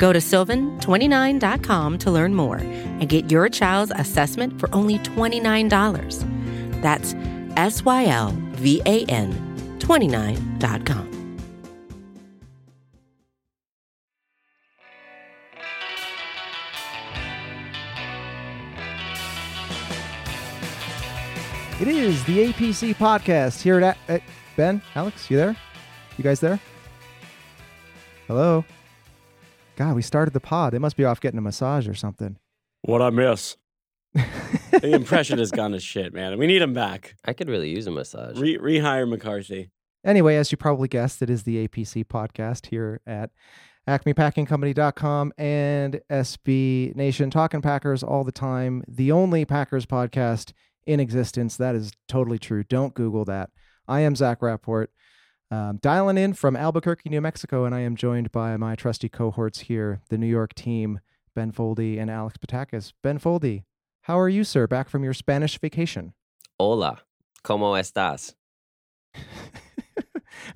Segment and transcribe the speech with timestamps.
[0.00, 6.80] Go to sylvan29.com to learn more and get your child's assessment for only $29.
[6.80, 7.14] That's
[7.58, 9.30] S Y L V A N
[9.78, 11.06] 29.com.
[21.78, 24.22] It is the APC podcast here at, at
[24.56, 25.56] Ben, Alex, you there?
[26.16, 26.58] You guys there?
[28.26, 28.64] Hello.
[29.80, 30.74] God, we started the pod.
[30.74, 32.36] They must be off getting a massage or something.
[32.82, 33.56] What I miss?
[34.12, 36.38] the impression has gone to shit, man.
[36.38, 37.14] We need him back.
[37.24, 38.38] I could really use a massage.
[38.38, 39.70] Re- rehire McCarthy.
[40.04, 43.30] Anyway, as you probably guessed, it is the APC podcast here at
[43.88, 48.84] acmepackingcompany.com and SB Nation, talking Packers all the time.
[48.86, 50.52] The only Packers podcast
[50.86, 51.56] in existence.
[51.56, 52.64] That is totally true.
[52.64, 53.48] Don't Google that.
[53.88, 54.90] I am Zach Rapport,
[55.50, 59.60] um, dialing in from Albuquerque, New Mexico, and I am joined by my trusty cohorts
[59.60, 61.00] here, the New York team,
[61.34, 62.92] Ben Foldy and Alex Patakis.
[63.02, 63.64] Ben Foldy,
[64.02, 66.12] how are you, sir, back from your Spanish vacation?
[66.58, 67.00] Hola,
[67.44, 68.34] ¿cómo estás?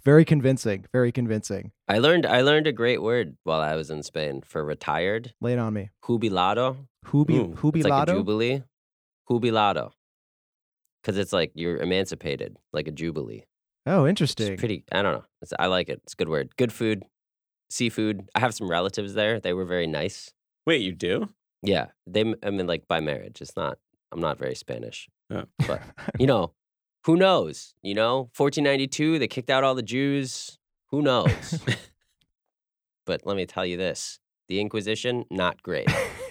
[0.05, 1.73] very convincing, very convincing.
[1.89, 5.35] I learned I learned a great word while I was in Spain for retired.
[5.41, 5.91] Lay it on me.
[6.05, 6.77] Jubilado.
[7.07, 7.77] Hubi, Ooh, jubilado?
[7.77, 8.63] It's like a jubilee.
[9.29, 9.91] Jubilado.
[11.03, 13.45] Because it's like you're emancipated, like a jubilee.
[13.87, 14.53] Oh, interesting.
[14.53, 14.85] It's pretty.
[14.93, 15.25] I don't know.
[15.43, 16.01] It's, I like it.
[16.05, 16.57] It's a good word.
[16.57, 17.05] Good food,
[17.71, 18.29] seafood.
[18.35, 19.41] I have some relatives there.
[19.41, 20.33] They were very nice.
[20.67, 21.29] Wait, you do?
[21.63, 22.35] Yeah, they.
[22.43, 23.41] I mean, like by marriage.
[23.41, 23.79] It's not.
[24.13, 25.09] I'm not very Spanish.
[25.31, 25.45] Oh.
[25.67, 25.83] But
[26.19, 26.53] you know,
[27.05, 27.75] who knows?
[27.83, 29.19] You know, 1492.
[29.19, 30.59] They kicked out all the Jews.
[30.91, 31.61] Who knows?
[33.07, 35.89] but let me tell you this: the Inquisition, not great.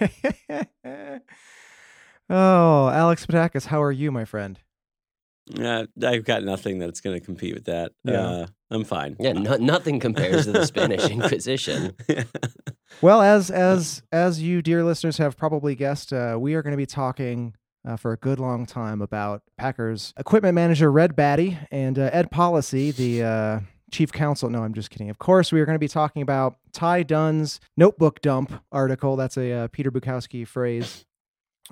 [2.30, 4.58] oh, Alex Patakis, how are you, my friend?
[5.58, 7.92] Uh, I've got nothing that's going to compete with that.
[8.04, 8.26] Yeah.
[8.26, 9.16] Uh, I'm fine.
[9.20, 11.94] Yeah, no, nothing compares to the Spanish Inquisition.
[13.00, 16.78] Well, as as as you, dear listeners, have probably guessed, uh, we are going to
[16.78, 17.54] be talking
[17.86, 22.30] uh, for a good long time about Packers equipment manager Red Batty and uh, Ed
[22.30, 24.48] Policy, the uh, chief counsel.
[24.48, 25.10] No, I'm just kidding.
[25.10, 29.16] Of course, we are going to be talking about Ty Dunne's notebook dump article.
[29.16, 31.04] That's a uh, Peter Bukowski phrase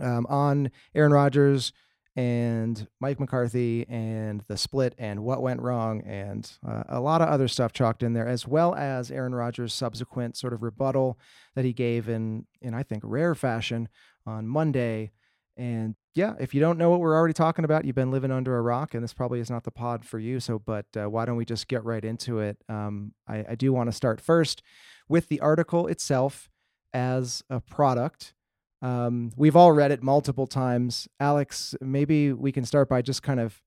[0.01, 1.73] um, on Aaron Rodgers
[2.15, 7.29] and Mike McCarthy and the split and what went wrong and uh, a lot of
[7.29, 11.19] other stuff chalked in there, as well as Aaron Rodgers' subsequent sort of rebuttal
[11.55, 13.89] that he gave in in I think rare fashion
[14.27, 15.13] on Monday.
[15.57, 18.57] And yeah, if you don't know what we're already talking about, you've been living under
[18.57, 20.41] a rock, and this probably is not the pod for you.
[20.41, 22.59] So, but uh, why don't we just get right into it?
[22.69, 24.63] Um, I, I do want to start first
[25.09, 26.51] with the article itself
[26.93, 28.35] as a product.
[28.83, 31.09] Um, we've all read it multiple times.
[31.21, 33.63] Alex, maybe we can start by just kind of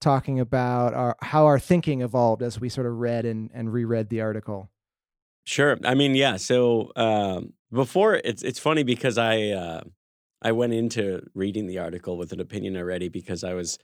[0.00, 4.08] talking about our, how our thinking evolved as we sort of read and, and reread
[4.08, 4.70] the article.
[5.44, 5.78] Sure.
[5.84, 6.36] I mean, yeah.
[6.36, 9.80] So um, before it's it's funny because I uh,
[10.42, 13.78] I went into reading the article with an opinion already because I was,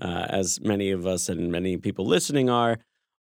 [0.00, 2.78] uh, as many of us and many people listening are,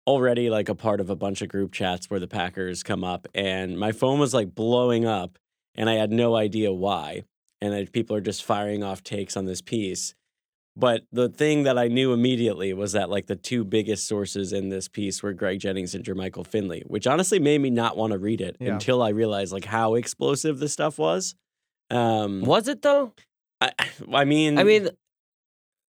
[0.05, 3.27] already like a part of a bunch of group chats where the Packers come up,
[3.35, 5.37] and my phone was like blowing up,
[5.77, 7.23] and I had no idea why,
[7.61, 10.13] and I, people are just firing off takes on this piece.
[10.75, 14.69] But the thing that I knew immediately was that like the two biggest sources in
[14.69, 18.19] this piece were Greg Jennings and Jermichael Finley, which honestly made me not want to
[18.19, 18.73] read it Yeah.
[18.73, 21.33] until I realized like how explosive the stuff was.
[21.89, 23.13] Um, Was it though?
[23.59, 23.71] I,
[24.13, 24.89] I mean, I mean,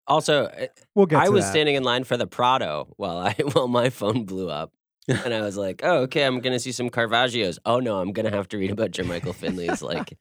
[0.07, 1.51] also, uh, We'll get I was that.
[1.51, 4.71] standing in line for the Prado while I while my phone blew up.
[5.07, 8.31] And I was like, "Oh, okay, I'm gonna see some Caravaggio's." Oh no, I'm gonna
[8.31, 10.17] have to read about Jermichael Finley's like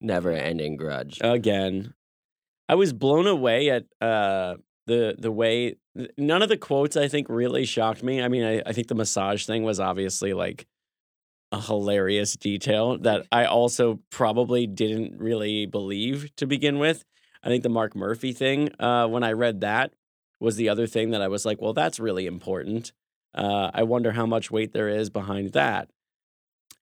[0.00, 1.18] never-ending grudge.
[1.22, 1.94] again,
[2.68, 4.56] I was blown away at uh,
[4.86, 5.76] the the way
[6.16, 8.22] none of the quotes I think really shocked me.
[8.22, 10.66] I mean, I, I think the massage thing was obviously like
[11.52, 17.04] a hilarious detail that I also probably didn't really believe to begin with.
[17.42, 19.92] I think the Mark Murphy thing, uh, when I read that,
[20.38, 22.92] was the other thing that I was like, well, that's really important.
[23.34, 25.90] Uh, I wonder how much weight there is behind that.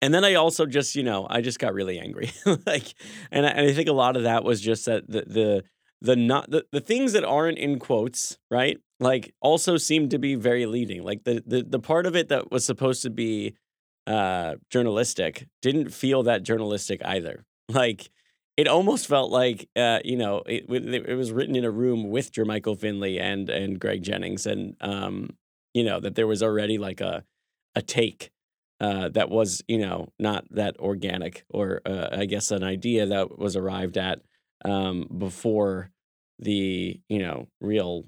[0.01, 2.31] And then I also just, you know, I just got really angry.
[2.67, 2.95] like,
[3.31, 5.65] and I, and I think a lot of that was just that the the
[6.01, 8.79] the not the, the things that aren't in quotes, right?
[9.01, 11.03] Like, also seemed to be very leading.
[11.03, 13.55] Like the the the part of it that was supposed to be
[14.07, 17.45] uh journalistic didn't feel that journalistic either.
[17.71, 18.09] Like
[18.59, 22.33] it almost felt like uh, you know it, it was written in a room with
[22.33, 25.37] Jermichael Finley and and Greg Jennings, and um,
[25.75, 27.25] you know that there was already like a
[27.75, 28.31] a take
[28.81, 33.39] uh, that was you know not that organic, or uh, I guess an idea that
[33.39, 34.21] was arrived at
[34.65, 35.91] um, before
[36.39, 38.05] the you know real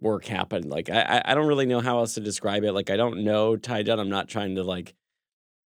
[0.00, 0.66] work happened.
[0.70, 2.72] Like I I don't really know how else to describe it.
[2.72, 4.00] Like I don't know Ty Dunne.
[4.00, 4.94] I'm not trying to like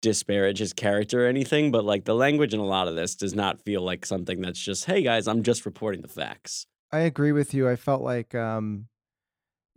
[0.01, 3.33] disparage his character or anything, but like the language in a lot of this does
[3.33, 6.65] not feel like something that's just, hey guys, I'm just reporting the facts.
[6.91, 7.67] I agree with you.
[7.67, 8.87] I felt like um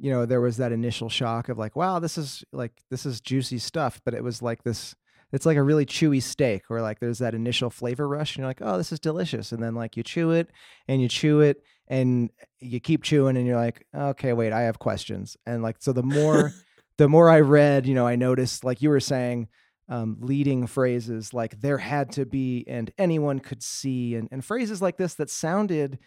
[0.02, 3.20] you know, there was that initial shock of like, wow, this is like this is
[3.20, 4.96] juicy stuff, but it was like this
[5.30, 8.50] it's like a really chewy steak or like there's that initial flavor rush and you're
[8.50, 9.52] like, oh, this is delicious.
[9.52, 10.50] And then like you chew it
[10.88, 14.80] and you chew it and you keep chewing and you're like, okay, wait, I have
[14.80, 15.36] questions.
[15.46, 16.52] And like so the more
[16.98, 19.46] the more I read, you know, I noticed like you were saying,
[19.88, 24.80] um, leading phrases like there had to be and anyone could see and, and phrases
[24.80, 25.98] like this that sounded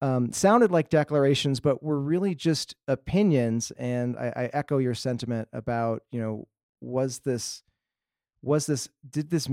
[0.00, 3.70] um, sounded like declarations but were really just opinions.
[3.72, 6.48] And I, I echo your sentiment about you know
[6.80, 7.62] was this
[8.42, 9.48] was this did this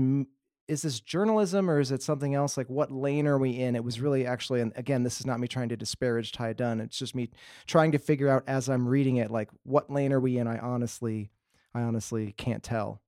[0.68, 2.56] is this journalism or is it something else?
[2.56, 3.76] Like what lane are we in?
[3.76, 6.80] It was really actually and again this is not me trying to disparage ty dunne
[6.80, 7.30] it's just me
[7.66, 10.46] trying to figure out as i'm reading it like what lane are we in?
[10.46, 11.30] I honestly
[11.74, 13.00] i honestly can't tell.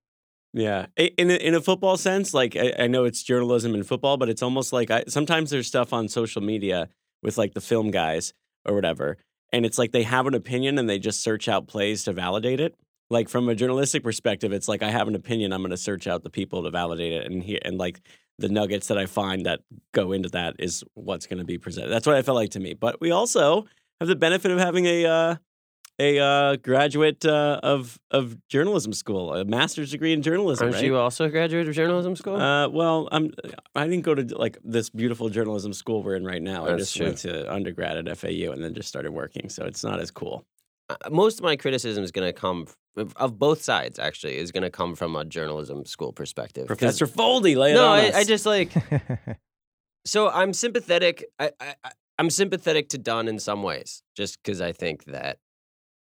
[0.54, 4.30] Yeah, in in a football sense, like I, I, know it's journalism in football, but
[4.30, 6.88] it's almost like I, sometimes there's stuff on social media
[7.22, 8.32] with like the film guys
[8.64, 9.16] or whatever,
[9.52, 12.60] and it's like they have an opinion and they just search out plays to validate
[12.60, 12.74] it.
[13.10, 16.06] Like from a journalistic perspective, it's like I have an opinion, I'm going to search
[16.06, 18.00] out the people to validate it, and here and like
[18.38, 19.60] the nuggets that I find that
[19.92, 21.88] go into that is what's going to be presented.
[21.88, 22.74] That's what I felt like to me.
[22.74, 23.66] But we also
[24.00, 25.36] have the benefit of having a uh,
[25.98, 30.66] a uh, graduate uh, of of journalism school, a master's degree in journalism.
[30.66, 30.84] Aren't right?
[30.84, 32.36] you also a graduate of journalism school?
[32.36, 33.32] Uh, well, I'm.
[33.74, 36.64] I didn't go to like this beautiful journalism school we're in right now.
[36.64, 37.06] That's I just true.
[37.06, 39.48] went to undergrad at FAU and then just started working.
[39.48, 40.46] So it's not as cool.
[40.88, 42.66] Uh, most of my criticism is going to come
[43.16, 43.98] of both sides.
[43.98, 46.66] Actually, is going to come from a journalism school perspective.
[46.66, 48.14] Professor Foldy, lay it no, on I, us.
[48.14, 48.72] I just like.
[50.04, 51.24] so I'm sympathetic.
[51.40, 51.74] I, I
[52.20, 55.38] I'm sympathetic to Dunne in some ways, just because I think that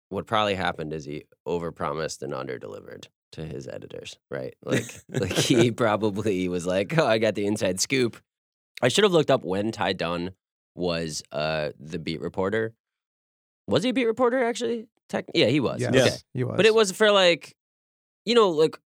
[0.08, 4.54] what probably happened is he overpromised and underdelivered to his editors, right?
[4.64, 8.16] Like like he probably was like, "Oh, I got the inside scoop."
[8.80, 10.32] I should have looked up when Ty Dunne
[10.74, 12.74] was uh the beat reporter.
[13.66, 14.86] Was he a beat reporter actually?
[15.08, 15.80] Tech- yeah, he was.
[15.80, 16.16] Yes, okay.
[16.34, 16.56] he was.
[16.56, 17.54] But it was for like
[18.24, 18.78] you know, like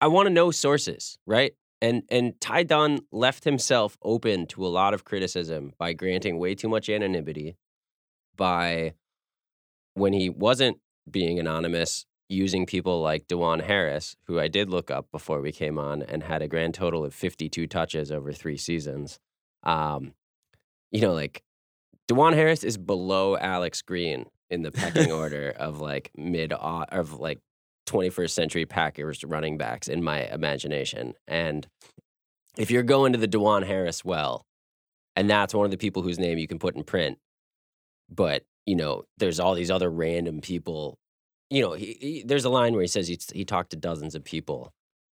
[0.00, 1.54] I want to know sources, right?
[1.80, 6.54] And and Ty Dunne left himself open to a lot of criticism by granting way
[6.54, 7.56] too much anonymity,
[8.36, 8.94] by
[9.94, 10.78] when he wasn't
[11.10, 15.78] being anonymous, using people like DuJuan Harris, who I did look up before we came
[15.78, 19.18] on and had a grand total of 52 touches over three seasons.
[19.62, 20.14] Um,
[20.90, 21.42] you know, like
[22.08, 27.40] DuJuan Harris is below Alex Green in the pecking order of like mid of like
[27.86, 31.14] 21st century Packers running backs in my imagination.
[31.26, 31.66] And
[32.56, 34.46] if you're going to the DuJuan Harris well,
[35.16, 37.18] and that's one of the people whose name you can put in print,
[38.08, 40.98] but you know, there's all these other random people.
[41.50, 44.14] You know, he, he, there's a line where he says he, he talked to dozens
[44.14, 44.72] of people.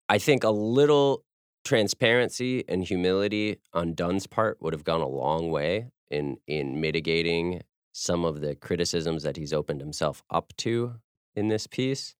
[0.08, 1.24] I think a little
[1.64, 7.62] transparency and humility on Dunne's part would have gone a long way in in mitigating
[7.92, 10.94] some of the criticisms that he's opened himself up to
[11.34, 12.14] in this piece.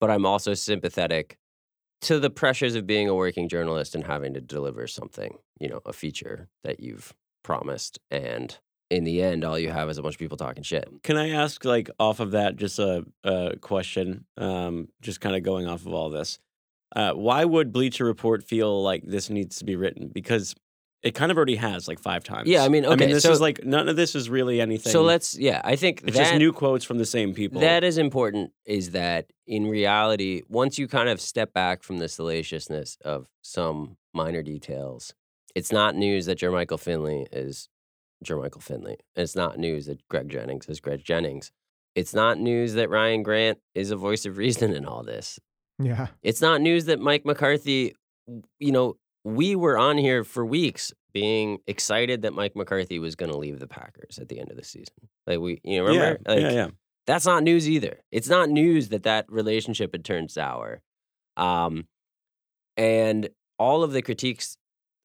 [0.00, 1.38] But I'm also sympathetic
[2.02, 5.80] to the pressures of being a working journalist and having to deliver something, you know,
[5.86, 8.58] a feature that you've promised and
[8.92, 10.86] in the end, all you have is a bunch of people talking shit.
[11.02, 15.42] Can I ask, like, off of that, just a, a question, um, just kind of
[15.42, 16.38] going off of all this?
[16.94, 20.10] Uh, why would Bleacher Report feel like this needs to be written?
[20.12, 20.54] Because
[21.02, 22.46] it kind of already has like five times.
[22.48, 24.60] Yeah, I mean, okay, I mean, this so, is like none of this is really
[24.60, 24.92] anything.
[24.92, 27.62] So let's, yeah, I think it's that, just new quotes from the same people.
[27.62, 28.52] That is important.
[28.66, 33.96] Is that in reality, once you kind of step back from the salaciousness of some
[34.12, 35.14] minor details,
[35.54, 37.68] it's not news that Jermichael Finley is
[38.22, 38.98] Jermichael Finley.
[39.14, 41.50] It's not news that Greg Jennings is Greg Jennings.
[41.94, 45.38] It's not news that Ryan Grant is a voice of reason in all this.
[45.78, 46.08] Yeah.
[46.22, 47.94] It's not news that Mike McCarthy,
[48.58, 53.30] you know, we were on here for weeks being excited that Mike McCarthy was going
[53.30, 54.94] to leave the Packers at the end of the season.
[55.26, 56.20] Like we, you know, remember?
[56.26, 56.68] Yeah, like, yeah, yeah.
[57.06, 58.00] That's not news either.
[58.10, 60.80] It's not news that that relationship had turned sour.
[61.36, 61.86] Um,
[62.76, 64.56] and all of the critiques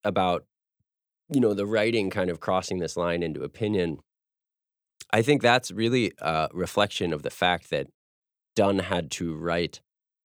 [0.03, 0.45] about
[1.29, 3.99] you know, the writing kind of crossing this line into opinion,
[5.11, 7.87] I think that's really a reflection of the fact that
[8.55, 9.81] Dunne had to write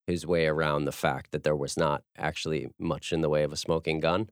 [0.07, 3.53] his way around the fact that there was not actually much in the way of
[3.53, 4.29] a smoking gun.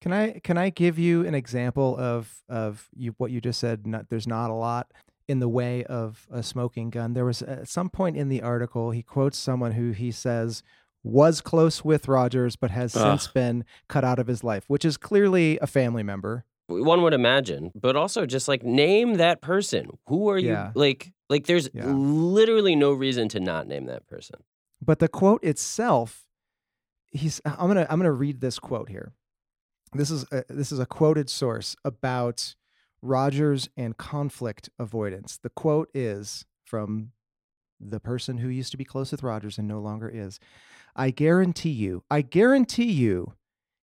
[0.00, 3.86] Can I can I give you an example of of you, what you just said?
[3.86, 4.92] Not, there's not a lot
[5.26, 7.14] in the way of a smoking gun.
[7.14, 10.62] There was at some point in the article he quotes someone who he says
[11.02, 14.96] was close with Rodgers, but has since been cut out of his life, which is
[14.96, 16.44] clearly a family member.
[16.66, 19.98] One would imagine, but also just like name that person.
[20.08, 20.58] Who are you?
[20.74, 21.86] Like, like there's Yeah.
[21.86, 24.40] literally no reason to not name that person.
[24.82, 26.26] But the quote itself,
[27.10, 29.12] he's I'm gonna I'm gonna read this quote here.
[29.94, 32.54] This is a, this is a quoted source about
[33.00, 35.38] Rodgers and conflict avoidance.
[35.42, 37.12] The quote is from
[37.80, 40.38] the person who used to be close with Rodgers and no longer is.
[40.98, 43.34] I guarantee you, I guarantee you,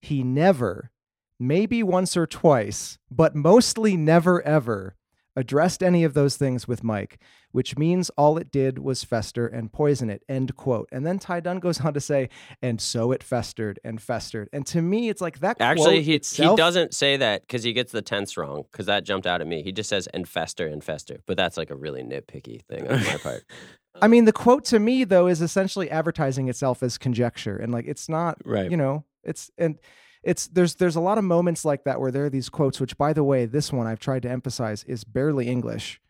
[0.01, 0.91] he never,
[1.39, 4.95] maybe once or twice, but mostly never ever
[5.36, 7.19] addressed any of those things with Mike,
[7.51, 10.24] which means all it did was fester and poison it.
[10.27, 10.89] End quote.
[10.91, 12.29] And then Ty Dunne goes on to say,
[12.62, 14.50] and so it festered and festered.
[14.51, 15.62] And to me, it's like that.
[15.62, 18.63] Actually, quote he itself, he doesn't say that because he gets the tense wrong.
[18.72, 19.63] Because that jumped out at me.
[19.63, 23.03] He just says and fester and fester, but that's like a really nitpicky thing on
[23.03, 23.45] my part.
[24.02, 27.86] I mean, the quote to me though is essentially advertising itself as conjecture, and like
[27.88, 28.38] it's not.
[28.46, 28.70] Right.
[28.70, 29.78] You know, it's and
[30.24, 32.80] it's there's there's a lot of moments like that where there are these quotes.
[32.80, 36.02] Which, by the way, this one I've tried to emphasize is barely English,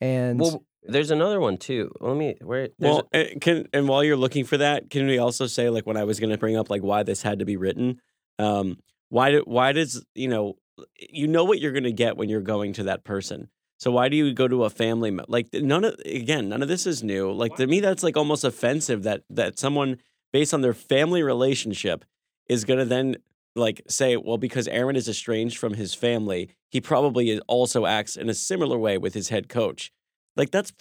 [0.00, 1.92] and Well, there's another one too.
[2.00, 2.68] Let me where.
[2.78, 5.86] There's Well, and can and while you're looking for that, can we also say like
[5.86, 8.00] when I was going to bring up like why this had to be written?
[8.38, 10.56] Um, why do, why does you know
[10.98, 13.48] you know what you're going to get when you're going to that person?
[13.82, 16.86] So why do you go to a family like none of again none of this
[16.86, 17.32] is new.
[17.32, 19.98] Like to me that's like almost offensive that that someone
[20.32, 22.04] based on their family relationship
[22.48, 23.16] is going to then
[23.56, 28.28] like say well because Aaron is estranged from his family, he probably also acts in
[28.28, 29.90] a similar way with his head coach.
[30.36, 30.72] Like that's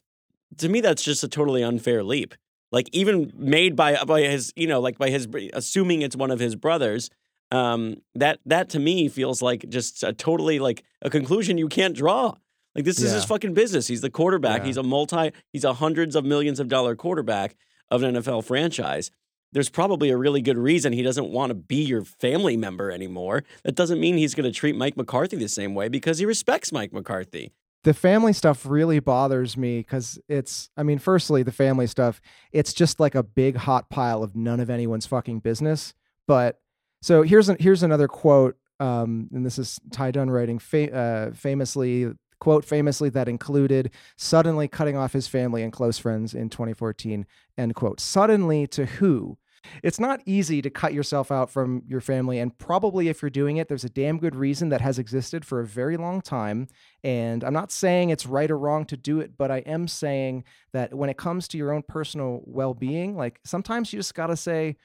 [0.60, 2.36] to me that's just a totally unfair leap
[2.72, 6.38] like even made by by his you know like by his assuming it's one of
[6.38, 7.10] his brothers
[7.50, 11.96] um that that to me feels like just a totally like a conclusion you can't
[11.96, 12.36] draw
[12.76, 13.88] like this is his fucking business.
[13.88, 14.62] He's the quarterback.
[14.62, 14.68] Yeah.
[14.68, 17.56] he's a multi he's a hundreds of millions of dollar quarterback
[17.90, 19.12] of an NFL franchise.
[19.54, 23.44] There's probably a really good reason he doesn't want to be your family member anymore.
[23.64, 26.72] That doesn't mean he's going to treat Mike McCarthy the same way because he respects
[26.72, 27.52] Mike McCarthy.
[27.84, 32.74] The family stuff really bothers me because it's i mean firstly the family stuff it's
[32.74, 35.94] just like a big hot pile of none of anyone's fucking business.
[36.28, 36.62] But
[37.02, 41.32] so here's an, here's another quote um, and this is ty dunne writing fa- uh,
[41.34, 42.12] famously
[42.42, 47.26] quote famously that included suddenly cutting off his family and close friends in 2014
[47.58, 48.02] end quote.
[48.02, 49.38] Suddenly to who?
[49.84, 53.58] It's not easy to cut yourself out from your family and probably if you're doing
[53.58, 56.68] it there's a damn good reason that has existed for a very long time.
[57.04, 60.44] And I'm not saying it's right or wrong to do it, but I am saying
[60.74, 64.28] that when it comes to your own personal well being, like sometimes you just got
[64.28, 64.78] to say,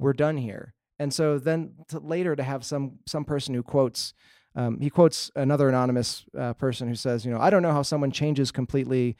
[0.00, 0.74] we're done here.
[0.98, 4.14] And so then to later to have some some person who quotes,
[4.54, 7.82] um, he quotes another anonymous uh, person who says, you know, I don't know how
[7.82, 9.16] someone changes completely.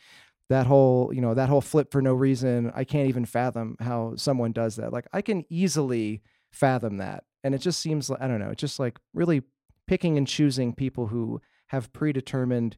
[0.50, 2.70] That whole, you know, that whole flip for no reason.
[2.74, 4.92] I can't even fathom how someone does that.
[4.92, 6.20] Like I can easily
[6.52, 8.50] fathom that, and it just seems like I don't know.
[8.50, 9.42] It's just like really
[9.86, 12.76] picking and choosing people who have predetermined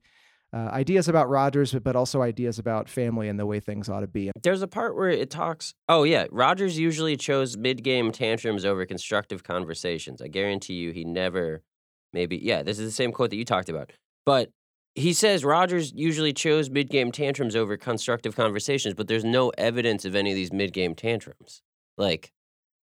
[0.52, 4.00] uh, ideas about Rodgers, but, but also ideas about family and the way things ought
[4.00, 4.30] to be.
[4.42, 5.74] There's a part where it talks.
[5.88, 10.22] Oh yeah, Rodgers usually chose mid-game tantrums over constructive conversations.
[10.22, 11.62] I guarantee you, he never.
[12.16, 13.92] Maybe yeah, this is the same quote that you talked about.
[14.24, 14.48] But
[14.94, 20.16] he says Rodgers usually chose mid-game tantrums over constructive conversations, but there's no evidence of
[20.16, 21.60] any of these mid-game tantrums.
[21.98, 22.32] Like,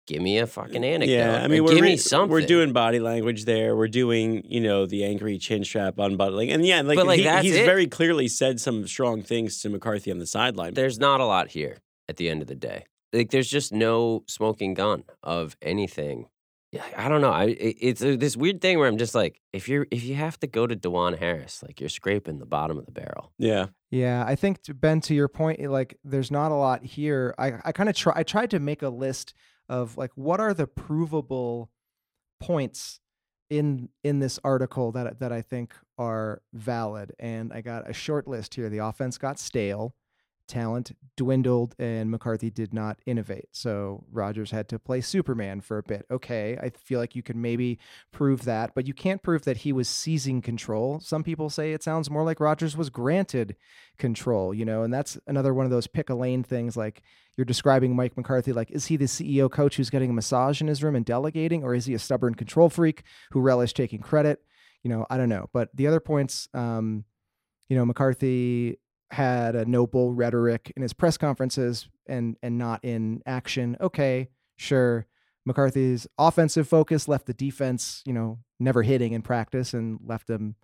[0.07, 1.11] give me a uh, fucking anecdote.
[1.15, 2.31] Yeah, I mean, we're give me something.
[2.31, 3.75] we're doing body language there.
[3.75, 7.57] We're doing, you know, the angry chin strap unbuttoning, and yeah, like, like, he- he's
[7.57, 7.65] it?
[7.65, 10.75] very clearly said some strong things to McCarthy on the sideline.
[10.75, 11.79] There's not a lot here
[12.11, 12.85] at the end of the day.
[13.15, 16.27] Like, there's just no smoking gun of anything.
[16.73, 17.31] Yeah, I don't know.
[17.31, 20.15] I it, it's uh this weird thing where I'm just like, if you're if you
[20.15, 23.33] have to go to DuJuan Harris, like you're scraping the bottom of the barrel.
[23.39, 27.35] Yeah, Yeah, I think to Ben, to your point, like there's not a lot here.
[27.39, 28.15] I, I kind of try.
[28.17, 29.35] I tried to make a list
[29.69, 31.71] of like what are the provable
[32.41, 33.01] points
[33.51, 38.27] in in this article that that I think are valid, and I got a short
[38.27, 38.71] list here.
[38.71, 39.95] The offense got stale,
[40.53, 43.49] talent dwindled, and McCarthy did not innovate.
[43.53, 46.05] So Rodgers had to play Superman for a bit.
[46.11, 47.79] Okay, I feel like you can maybe
[48.13, 51.01] prove that, but you can't prove that he was seizing control.
[51.01, 53.57] Some people say it sounds more like Rodgers was granted
[53.97, 57.03] control, you know, and that's another one of those pick a lane things like
[57.37, 60.67] you're describing Mike McCarthy like is he the CEO coach who's getting a massage in
[60.67, 64.43] his room and delegating or is he a stubborn control freak who relish taking credit?
[64.83, 65.49] You know, I don't know.
[65.55, 67.05] But the other points um
[67.69, 68.77] you know, McCarthy
[69.13, 73.77] had a noble rhetoric in his press conferences and and not in action.
[73.81, 75.07] Okay, sure.
[75.45, 80.55] McCarthy's offensive focus left the defense, you know, never hitting in practice and left them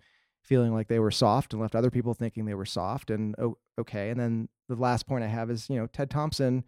[0.41, 3.57] feeling like they were soft and left other people thinking they were soft and oh,
[3.79, 4.09] okay.
[4.09, 6.63] And then the last point I have is, you know, Ted Thompson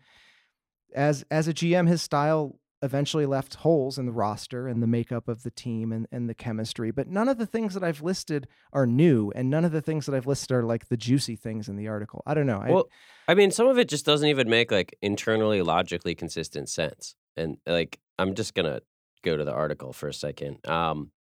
[0.93, 5.27] as as a GM his style eventually left holes in the roster and the makeup
[5.27, 6.91] of the team and, and the chemistry.
[6.91, 10.05] But none of the things that I've listed are new, and none of the things
[10.05, 12.23] that I've listed are like the juicy things in the article.
[12.25, 12.63] I don't know.
[12.67, 12.89] Well,
[13.27, 17.15] I, I mean, some of it just doesn't even make like internally logically consistent sense.
[17.37, 18.81] And like, I'm just gonna
[19.23, 20.67] go to the article for a second.
[20.67, 21.11] Um,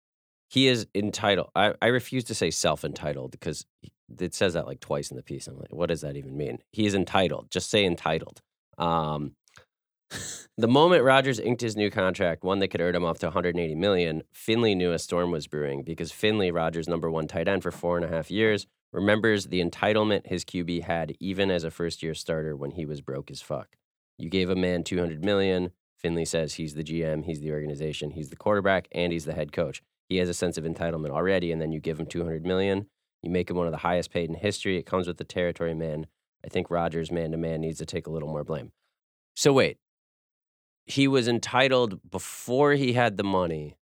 [0.48, 1.50] he is entitled.
[1.54, 3.66] I, I refuse to say self entitled because
[4.18, 5.46] it says that like twice in the piece.
[5.46, 6.58] I'm like, what does that even mean?
[6.72, 7.50] He is entitled.
[7.50, 8.40] Just say entitled.
[8.76, 9.36] Um,
[10.56, 13.74] the moment Rodgers inked his new contract, one that could earn him up to 180
[13.74, 17.70] million, Finley knew a storm was brewing because Finley, Rodgers' number one tight end for
[17.70, 22.14] four and a half years, remembers the entitlement his QB had even as a first-year
[22.14, 23.76] starter when he was broke as fuck.
[24.18, 25.70] You gave a man 200 million.
[25.96, 29.52] Finley says he's the GM, he's the organization, he's the quarterback, and he's the head
[29.52, 29.82] coach.
[30.08, 32.86] He has a sense of entitlement already, and then you give him 200 million.
[33.22, 34.76] You make him one of the highest paid in history.
[34.76, 36.06] It comes with the territory, man.
[36.44, 38.72] I think Rodgers, man to man, needs to take a little more blame.
[39.36, 39.78] So wait,
[40.90, 43.76] he was entitled before he had the money.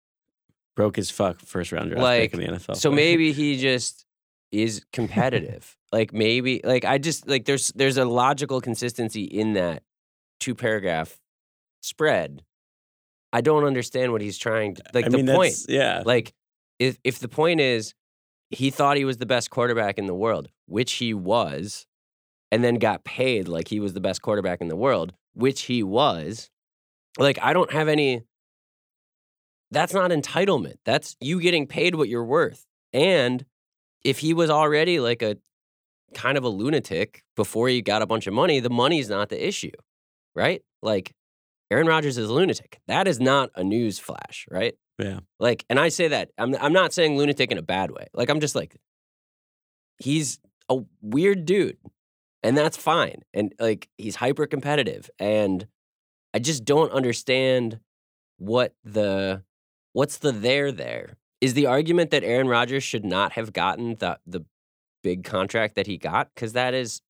[0.75, 2.77] Broke his fuck first round draft Like, pick in the NFL.
[2.77, 4.05] So maybe he just
[4.53, 5.77] is competitive.
[5.93, 9.83] like maybe like I just like there's there's a logical consistency in that
[10.41, 11.19] two paragraph
[11.81, 12.45] spread.
[13.33, 15.55] I don't understand what he's trying to like I the mean, point.
[15.69, 16.03] yeah.
[16.05, 16.33] Like
[16.79, 17.95] if if the point is
[18.51, 21.87] he thought he was the best quarterback in the world, which he was,
[22.53, 25.83] and then got paid like he was the best quarterback in the world, which he
[25.83, 26.51] was.
[27.19, 28.23] Like I don't have any
[29.71, 30.77] that's not entitlement.
[30.85, 32.65] That's you getting paid what you're worth.
[32.93, 33.45] And
[34.05, 35.37] if he was already like a
[36.15, 39.47] kind of a lunatic before he got a bunch of money, the money's not the
[39.47, 39.73] issue,
[40.35, 40.63] right?
[40.83, 41.13] Like
[41.71, 42.79] Aaron Rodgers is a lunatic.
[42.87, 44.75] That is not a news flash, right?
[44.99, 45.21] Yeah.
[45.41, 48.07] Like, and I say that I'm I'm not saying lunatic in a bad way.
[48.15, 48.77] Like I'm just like
[49.99, 51.79] he's a weird dude,
[52.43, 53.23] and that's fine.
[53.35, 55.67] And like he's hyper competitive, and
[56.37, 57.81] I just don't understand
[58.37, 59.43] what the
[59.95, 64.19] what's the there there is the argument that Aaron Rodgers should not have gotten the
[64.27, 64.45] the
[65.03, 67.01] big contract that he got because that is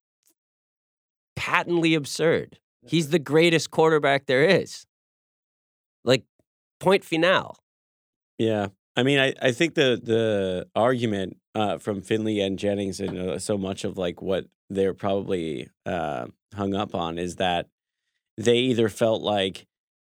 [1.35, 2.61] patently absurd.
[2.87, 4.87] He's the greatest quarterback there is.
[6.05, 6.23] Like
[6.79, 7.59] point final.
[8.39, 8.69] Yeah.
[8.95, 13.39] I mean, I, I think the the argument uh, from Finley and Jennings and uh,
[13.41, 17.67] so much of like what they're probably uh, hung up on is that
[18.37, 19.67] they either felt like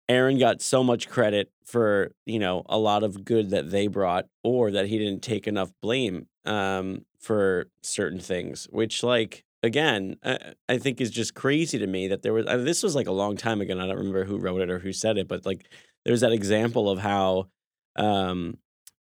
[0.09, 4.25] Aaron got so much credit for you know a lot of good that they brought,
[4.43, 10.53] or that he didn't take enough blame um, for certain things, which like again I,
[10.67, 13.11] I think is just crazy to me that there was and this was like a
[13.11, 13.73] long time ago.
[13.79, 15.69] I don't remember who wrote it or who said it, but like
[16.05, 17.47] there's that example of how
[17.95, 18.57] um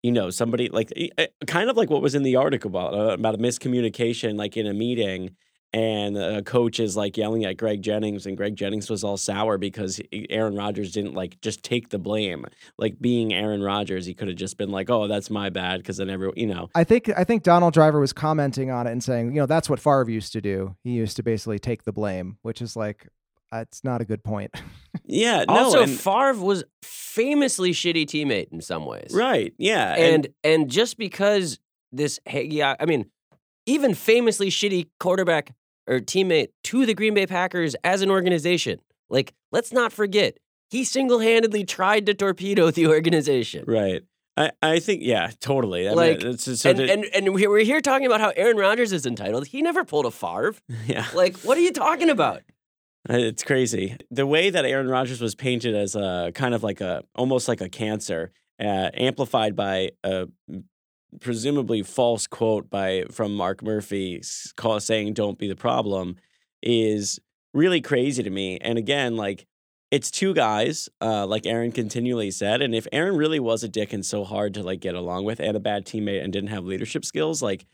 [0.03, 2.93] you know somebody like eh, eh, kind of like what was in the article about
[2.93, 5.35] uh, about a miscommunication like in a meeting
[5.73, 9.57] and a coach is like yelling at Greg Jennings and Greg Jennings was all sour
[9.57, 12.45] because Aaron Rodgers didn't like just take the blame
[12.77, 15.97] like being Aaron Rodgers he could have just been like oh that's my bad because
[15.97, 19.03] then everyone you know I think I think Donald Driver was commenting on it and
[19.03, 20.75] saying, you know, that's what Favre used to do.
[20.83, 23.07] He used to basically take the blame, which is like,
[23.51, 24.51] uh, it's not a good point.
[25.05, 29.11] yeah no also, and- Favre was famously shitty teammate in some ways.
[29.13, 31.59] right yeah And and just because
[31.91, 33.05] this hey, yeah, I mean,
[33.65, 35.53] even famously shitty quarterback
[35.87, 38.79] or teammate to the Green Bay Packers as an organization.
[39.09, 40.37] Like, let's not forget,
[40.69, 43.63] he single-handedly tried to torpedo the organization.
[43.67, 44.01] right
[44.35, 47.63] I, I think yeah totally I mean, Like, it's- so and, and and we- we're
[47.63, 49.45] here talking about how Aaron Rodgers is entitled.
[49.47, 50.55] He never pulled a Favre.
[50.87, 52.41] yeah Like, what are you talking about?
[53.09, 53.95] It's crazy.
[54.09, 57.59] The way that Aaron Rodgers was painted as a kind of like a almost like
[57.61, 60.27] a cancer, uh, amplified by a
[61.19, 64.21] presumably false quote by from Mark Murphy
[64.55, 66.17] call, saying "Don't be the problem,"
[66.61, 67.19] is
[67.53, 68.57] really crazy to me.
[68.59, 69.45] And again, like
[69.91, 72.61] it's two guys, uh, like Aaron continually said.
[72.61, 75.39] And if Aaron really was a dick and so hard to like get along with,
[75.39, 77.65] and a bad teammate, and didn't have leadership skills, like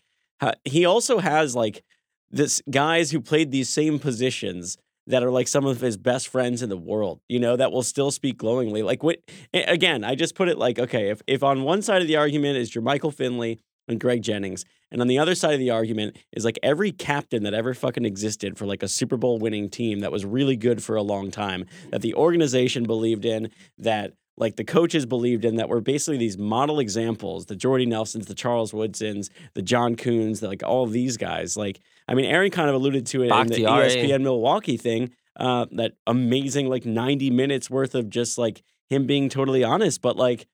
[0.65, 1.84] he also has like
[2.32, 4.78] this guys who played these same positions
[5.10, 7.84] that are like some of his best friends in the world, you know, that will
[7.84, 8.84] still speak glowingly.
[8.84, 9.19] Like what
[9.54, 12.58] again, I just put it like, okay, if if on one side of the argument
[12.58, 16.45] is Jermichael Finley and Greg Jennings, and on the other side of the argument is
[16.45, 20.12] like every captain that ever fucking existed for like a Super Bowl winning team that
[20.12, 24.63] was really good for a long time, that the organization believed in, that like the
[24.63, 29.30] coaches believed in that were basically these model examples, the Jordy Nelsons, the Charles Woodsons,
[29.54, 31.58] the John Kuhns, the, like all these guys.
[31.58, 35.13] Like, I mean, Aaron kind of alluded to it in the ESPN Milwaukee thing.
[35.36, 40.17] Uh, that amazing like 90 minutes worth of just like him being totally honest, but
[40.17, 40.48] like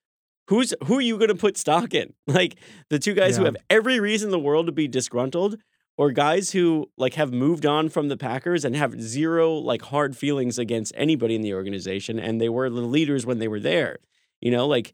[0.47, 2.13] who's who are you going to put stock in?
[2.27, 2.57] Like
[2.89, 5.57] the two guys who have every reason in the world to be disgruntled
[5.97, 10.17] or guys who like have moved on from the Packers and have zero like hard
[10.17, 13.99] feelings against anybody in the organization and they were the leaders when they were there.
[14.41, 14.93] You know, like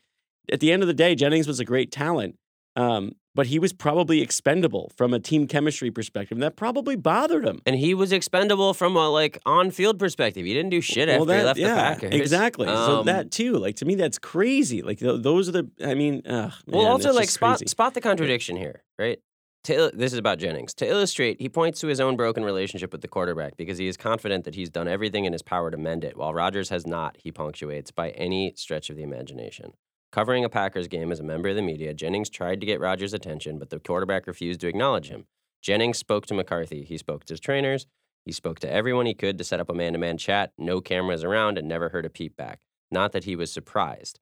[0.52, 2.38] at the end of the day Jennings was a great talent.
[2.76, 6.36] Um, but he was probably expendable from a team chemistry perspective.
[6.36, 7.62] And that probably bothered him.
[7.66, 10.46] And he was expendable from a like on field perspective.
[10.46, 12.14] He didn't do shit after Well, he left yeah, the Packers.
[12.20, 12.68] Exactly.
[12.68, 14.82] so Um, that too, like to me, that's crazy.
[14.82, 15.70] Like th- those are the.
[15.84, 17.70] I mean, ugh, Well, man, also like spot crazy.
[17.70, 19.20] spot the contradiction here, right?
[19.66, 20.74] To, this is about Jennings.
[20.76, 23.96] To illustrate, he points to his own broken relationship with the quarterback because he is
[23.96, 27.16] confident that he's done everything in his power to mend it, while Rodgers has not.
[27.24, 29.74] He punctuates by any stretch of the imagination.
[30.12, 33.14] Covering a Packers game as a member of the media, Jennings tried to get Rodgers'
[33.14, 35.26] attention, but the quarterback refused to acknowledge him.
[35.62, 36.84] Jennings spoke to McCarthy.
[36.84, 37.88] He spoke to his trainers.
[38.26, 40.52] He spoke to everyone he could to set up a man-to-man chat.
[40.58, 42.60] No cameras around, and never heard a peep back.
[42.92, 44.20] Not that he was surprised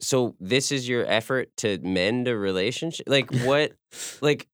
[0.00, 3.72] so this is your effort to mend a relationship like what
[4.20, 4.48] like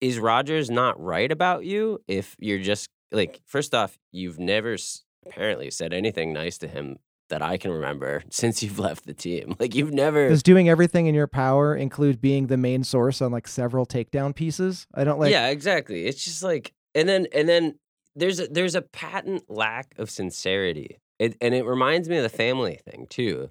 [0.00, 5.04] is rodgers not right about you if you're just like first off you've never s-
[5.26, 9.54] apparently said anything nice to him that i can remember since you've left the team
[9.58, 13.32] like you've never Does doing everything in your power include being the main source on
[13.32, 14.86] like several takedown pieces?
[14.94, 15.30] I don't like.
[15.30, 17.78] yeah exactly it's just like and then and then
[18.16, 22.28] there's a there's a patent lack of sincerity it, and it reminds me of the
[22.28, 23.50] family thing too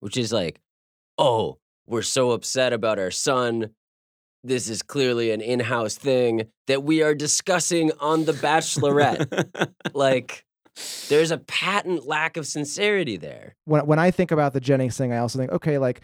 [0.00, 0.60] which is like
[1.18, 3.70] oh we're so upset about our son
[4.42, 10.44] this is clearly an in-house thing that we are discussing on the bachelorette like
[11.08, 15.12] there's a patent lack of sincerity there When when I think about the Jennings thing,
[15.12, 16.00] I also think, okay, like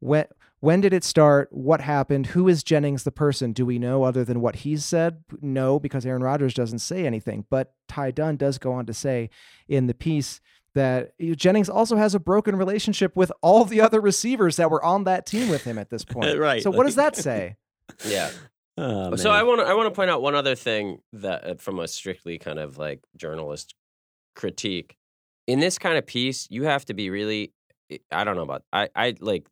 [0.00, 0.26] when
[0.60, 1.48] when did it start?
[1.52, 2.28] What happened?
[2.28, 3.52] Who is Jennings the person?
[3.52, 5.22] Do we know other than what he's said?
[5.40, 7.46] No, because Aaron Rodgers doesn't say anything.
[7.48, 9.30] But Ty Dunne does go on to say
[9.68, 10.40] in the piece
[10.74, 15.04] that Jennings also has a broken relationship with all the other receivers that were on
[15.04, 16.38] that team with him at this point.
[16.38, 17.56] Right, So what does that say?
[18.06, 18.30] yeah
[18.80, 19.30] Oh, so.
[19.30, 21.88] I want to I want to point out one other thing that uh, from a
[21.88, 23.74] strictly kind of like journalist
[24.38, 24.96] critique
[25.46, 27.52] in this kind of piece you have to be really
[28.10, 29.46] I don't know about I I like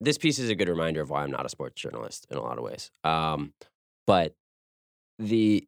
[0.00, 2.42] this piece is a good reminder of why I'm not a sports journalist in a
[2.42, 2.90] lot of ways.
[3.04, 3.52] Um,
[4.06, 4.34] but
[5.18, 5.66] the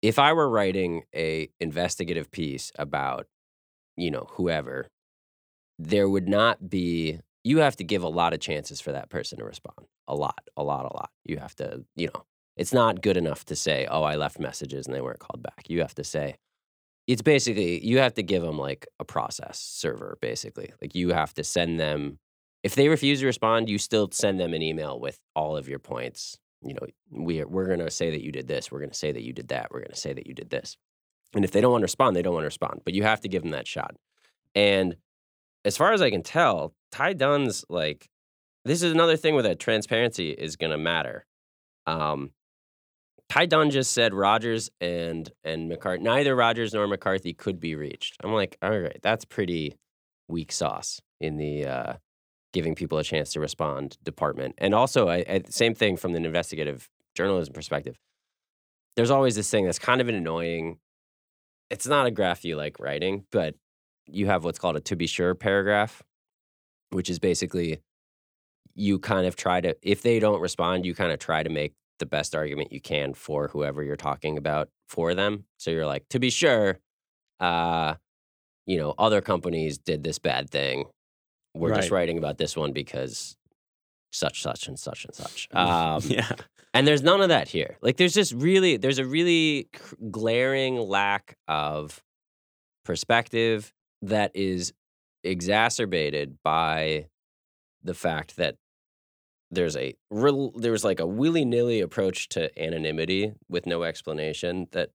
[0.00, 3.26] if I were writing a investigative piece about
[3.96, 4.88] you know whoever
[5.78, 9.38] there would not be you have to give a lot of chances for that person
[9.38, 12.24] to respond a lot a lot a lot you have to you know
[12.56, 15.64] it's not good enough to say oh i left messages and they weren't called back
[15.68, 16.36] you have to say
[17.08, 20.72] it's basically you have to give them like a process server basically.
[20.80, 22.18] Like you have to send them
[22.62, 25.80] if they refuse to respond you still send them an email with all of your
[25.80, 26.38] points.
[26.62, 29.10] You know we we're going to say that you did this we're going to say
[29.10, 30.76] that you did that we're going to say that you did this.
[31.34, 33.22] And if they don't want to respond they don't want to respond but you have
[33.22, 33.96] to give them that shot.
[34.54, 34.96] And
[35.64, 38.08] as far as i can tell ty dunne's like
[38.64, 41.24] this is another thing where that transparency is going to matter.
[41.86, 42.32] Um,
[43.28, 48.16] Ty Dunne just said Rodgers and and McCarthy, neither Rodgers nor McCarthy could be reached.
[48.24, 49.76] I'm like, all right, that's pretty
[50.28, 51.92] weak sauce in the uh,
[52.52, 54.54] giving people a chance to respond department.
[54.58, 57.98] And also, I, I, same thing from an investigative journalism perspective.
[58.96, 60.78] There's always this thing that's kind of an annoying.
[61.70, 63.54] It's not a graph you like writing, but
[64.06, 66.02] you have what's called a to be sure paragraph,
[66.90, 67.80] which is basically
[68.74, 71.74] you kind of try to if they don't respond, you kind of try to make
[71.98, 75.44] the best argument you can for whoever you're talking about for them.
[75.58, 76.78] So you're like, to be sure,
[77.40, 77.94] uh,
[78.66, 80.86] you know, other companies did this bad thing.
[81.54, 83.36] We're just writing about this one because
[84.12, 85.48] such, such, and such and such.
[85.52, 86.30] Um, yeah.
[86.72, 87.78] and there's none of that here.
[87.82, 89.68] Like, there's just really, there's a really
[90.10, 92.02] glaring lack of
[92.84, 94.72] perspective that is
[95.24, 97.06] exacerbated by
[97.82, 98.56] the fact that
[99.50, 104.68] there's a real, there's like a willy nilly approach to anonymity with no explanation.
[104.72, 104.90] That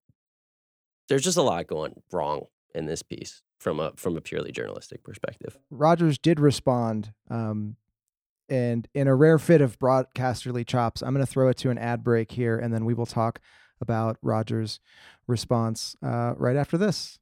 [1.09, 5.03] there's just a lot going wrong in this piece from a from a purely journalistic
[5.03, 5.57] perspective.
[5.69, 7.77] Rodgers did respond, um,
[8.49, 11.77] and in a rare fit of broadcasterly chops, I'm going to throw it to an
[11.77, 13.39] ad break here, and then we will talk
[13.81, 14.79] about Rodgers'
[15.27, 17.19] response uh, right after this.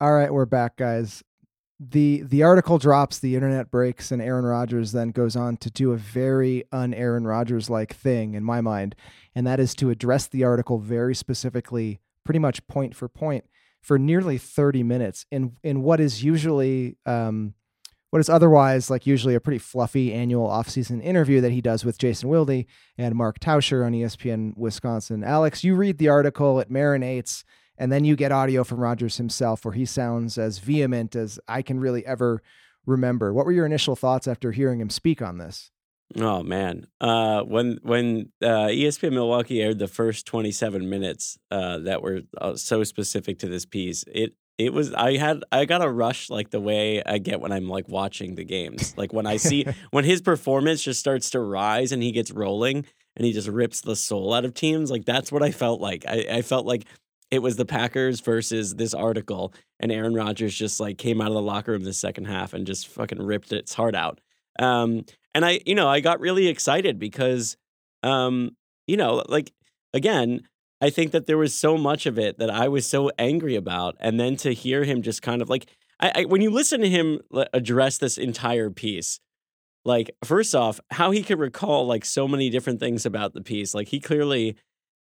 [0.00, 1.22] All right, we're back, guys.
[1.90, 5.92] The The article drops, the internet breaks, and Aaron Rodgers then goes on to do
[5.92, 8.94] a very un Aaron Rodgers like thing in my mind,
[9.34, 13.44] and that is to address the article very specifically, pretty much point for point
[13.80, 17.54] for nearly 30 minutes in in what is usually um,
[18.10, 21.98] what is otherwise like usually a pretty fluffy annual offseason interview that he does with
[21.98, 22.64] Jason Wilde
[22.96, 25.24] and Mark Tauscher on ESPN Wisconsin.
[25.24, 27.44] Alex, you read the article, it marinates,
[27.76, 31.62] And then you get audio from Rodgers himself where he sounds as vehement as I
[31.62, 32.42] can really ever
[32.86, 33.32] remember.
[33.32, 35.70] What were your initial thoughts after hearing him speak on this?
[36.16, 42.02] Oh man, uh, when when uh, ESPN Milwaukee aired the first 27 minutes uh, that
[42.02, 45.90] were uh, so specific to this piece, it it was I had I got a
[45.90, 48.94] rush like the way I get when I'm like watching the games.
[48.96, 52.84] Like when I see when his performance just starts to rise and he gets rolling
[53.16, 54.90] and he just rips the soul out of teams.
[54.90, 56.04] Like that's what I felt like.
[56.06, 56.84] I, I felt like
[57.30, 61.34] it was the Packers versus this article, and Aaron Rodgers just like came out of
[61.34, 64.20] the locker room the second half and just fucking ripped its heart out.
[64.58, 67.56] Um, and I, you know, I got really excited because,
[68.02, 68.56] um,
[68.86, 69.52] you know, like
[69.92, 70.42] again,
[70.80, 73.96] I think that there was so much of it that I was so angry about,
[74.00, 75.66] and then to hear him just kind of like,
[75.98, 77.20] I, I when you listen to him
[77.52, 79.18] address this entire piece,
[79.84, 83.74] like first off, how he could recall like so many different things about the piece,
[83.74, 84.56] like he clearly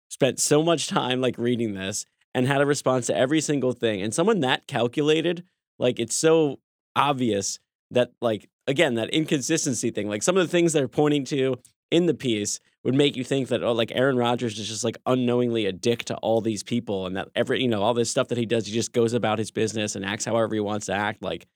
[0.10, 4.02] spent so much time like reading this and had a response to every single thing,
[4.02, 5.44] and someone that calculated,
[5.80, 6.60] like it's so
[6.96, 7.60] obvious
[7.92, 11.56] that like again that inconsistency thing like some of the things they're pointing to
[11.92, 14.98] in the piece would make you think that oh like Aaron Rodgers is just like
[15.06, 18.30] unknowingly a dick to all these people and that every you know all this stuff
[18.30, 20.94] that he does he just goes about his business and acts however he wants to
[20.94, 21.48] act like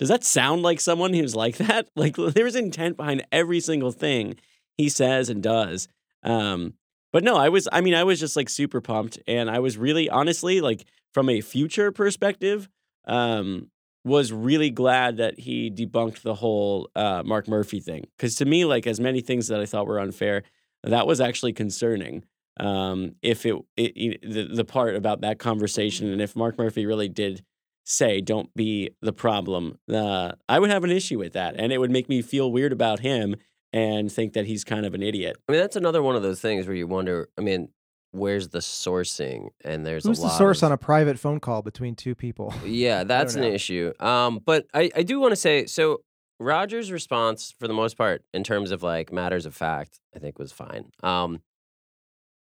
[0.00, 1.88] does that sound like someone who's like that?
[1.94, 4.36] Like there's intent behind every single thing
[4.76, 5.88] he says and does
[6.22, 6.74] um
[7.12, 9.76] but no I was I mean I was just like super pumped and I was
[9.76, 12.68] really honestly like from a future perspective
[13.06, 13.70] um
[14.04, 18.06] was really glad that he debunked the whole uh, Mark Murphy thing.
[18.16, 20.42] Because to me, like as many things that I thought were unfair,
[20.84, 22.24] that was actually concerning.
[22.58, 27.08] Um, if it, it, the the part about that conversation and if Mark Murphy really
[27.08, 27.42] did
[27.84, 31.78] say don't be the problem, uh, I would have an issue with that, and it
[31.78, 33.36] would make me feel weird about him
[33.72, 35.36] and think that he's kind of an idiot.
[35.48, 37.28] I mean, that's another one of those things where you wonder.
[37.38, 37.68] I mean,
[38.12, 39.48] where's the sourcing?
[39.64, 42.52] And there's who's a the source of, on a private phone call between two people?
[42.64, 43.92] Yeah that's an issue.
[44.00, 46.02] Um but i i do want to say so
[46.38, 50.38] rodgers' response for the most part in terms of like matters of fact i think
[50.38, 50.90] was fine.
[51.02, 51.42] Um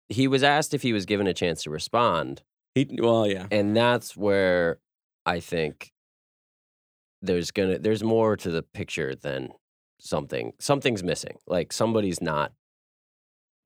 [0.08, 2.42] he was asked if he was given a chance to respond.
[2.74, 4.78] He well, yeah, and that's where
[5.24, 5.92] i think
[7.22, 9.50] there's gonna there's more to the picture than
[9.98, 12.52] something something's missing like somebody's not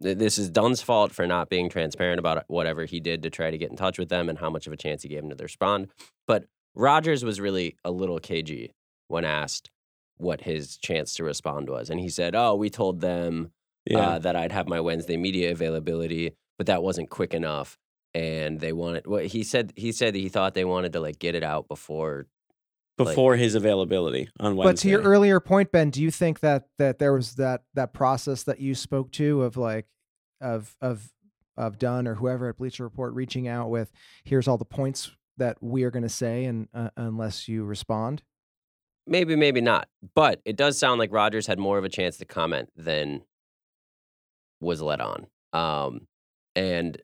[0.00, 3.58] this is Dunne's fault for not being transparent about whatever he did to try to
[3.58, 5.42] get in touch with them and how much of a chance he gave them to
[5.42, 5.88] respond.
[6.26, 8.74] But Rodgers was really a little cagey
[9.08, 9.70] when asked
[10.16, 11.90] what his chance to respond was.
[11.90, 13.50] And he said, Oh, we told them
[13.84, 13.98] yeah.
[13.98, 17.78] uh, that I'd have my Wednesday media availability, but that wasn't quick enough.
[18.14, 19.72] And they wanted Well, he said.
[19.76, 22.26] He said that he thought they wanted to like get it out before.
[23.04, 24.70] Like- before his availability on Wednesday.
[24.70, 27.92] But to your earlier point, Ben, do you think that that there was that that
[27.92, 29.86] process that you spoke to of like
[30.40, 31.10] of of
[31.56, 33.90] of Dunne or whoever at Bleacher Report reaching out with
[34.24, 38.22] here's all the points that we are going to say, and uh, unless you respond,
[39.06, 39.88] Maybe, maybe not.
[40.14, 43.22] But it does sound like Rodgers had more of a chance to comment than
[44.60, 45.26] was let on.
[45.52, 46.06] Um,
[46.54, 47.00] and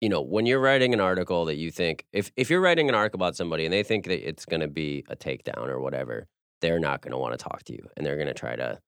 [0.00, 2.94] you know, when you're writing an article that you think if if you're writing an
[2.94, 6.26] article about somebody and they think that it's going to be a takedown or whatever,
[6.60, 8.78] they're not going to want to talk to you and they're going to try to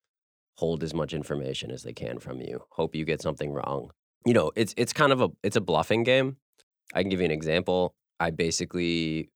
[0.56, 2.62] hold as much information as they can from you.
[2.70, 3.90] Hope you get something wrong.
[4.24, 6.36] You know, it's it's kind of a it's a bluffing game.
[6.94, 7.94] I can give you an example.
[8.18, 9.30] I basically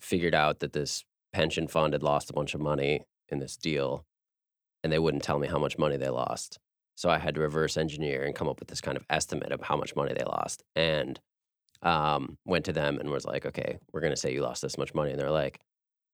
[0.00, 4.04] figured out that this pension fund had lost a bunch of money in this deal
[4.82, 6.58] and they wouldn't tell me how much money they lost.
[6.98, 9.62] So I had to reverse engineer and come up with this kind of estimate of
[9.62, 10.64] how much money they lost.
[10.74, 11.20] And
[11.80, 14.76] um, went to them and was like, okay, we're going to say you lost this
[14.76, 15.12] much money.
[15.12, 15.60] And they're like,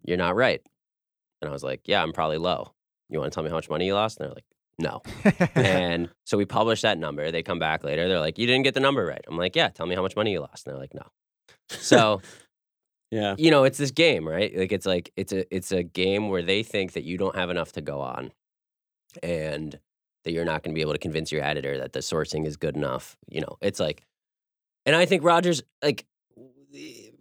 [0.04, 0.60] you're not right.
[1.40, 2.74] And I was like, yeah, I'm probably low.
[3.08, 4.18] You want to tell me how much money you lost?
[4.18, 4.44] And they're like,
[4.78, 5.00] no.
[5.54, 7.30] and so we published that number.
[7.30, 8.06] They come back later.
[8.06, 9.24] They're like, you didn't get the number right.
[9.26, 10.66] I'm like, yeah, tell me how much money you lost.
[10.66, 11.06] And they're like, no.
[11.70, 12.20] So
[13.10, 14.54] yeah, you know, it's this game, right?
[14.54, 17.48] Like it's like it's a it's a game where they think that you don't have
[17.48, 18.32] enough to go on,
[19.22, 19.78] and
[20.24, 22.56] that you're not going to be able to convince your editor that the sourcing is
[22.56, 23.16] good enough.
[23.28, 24.04] You know, it's like,
[24.86, 26.06] and I think Rodgers like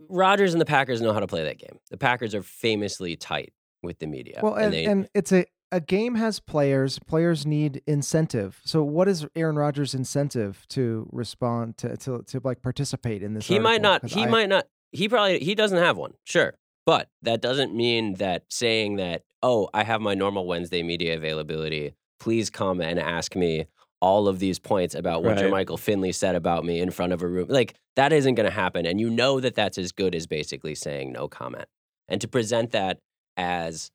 [0.10, 1.80] Rodgers and the Packers know how to play that game.
[1.90, 4.40] The Packers are famously tight with the media.
[4.42, 7.00] well, and, they, and it's a a game has players.
[7.00, 8.62] Players need incentive.
[8.64, 13.48] So, what is Aaron Rodgers' incentive to respond to to, to like participate in this?
[13.48, 14.06] he might not.
[14.06, 16.54] he I- might not he probably he doesn't have one sure
[16.86, 21.96] but that doesn't mean that saying that oh i have my normal wednesday media availability
[22.24, 23.66] please come and ask me
[24.02, 25.50] all of these points about what Right.
[25.50, 28.52] Michael Finley said about me in front of a room like that isn't going to
[28.52, 31.68] happen and you know that that's as good as basically saying no comment
[32.10, 33.00] and to present that
[33.38, 33.92] as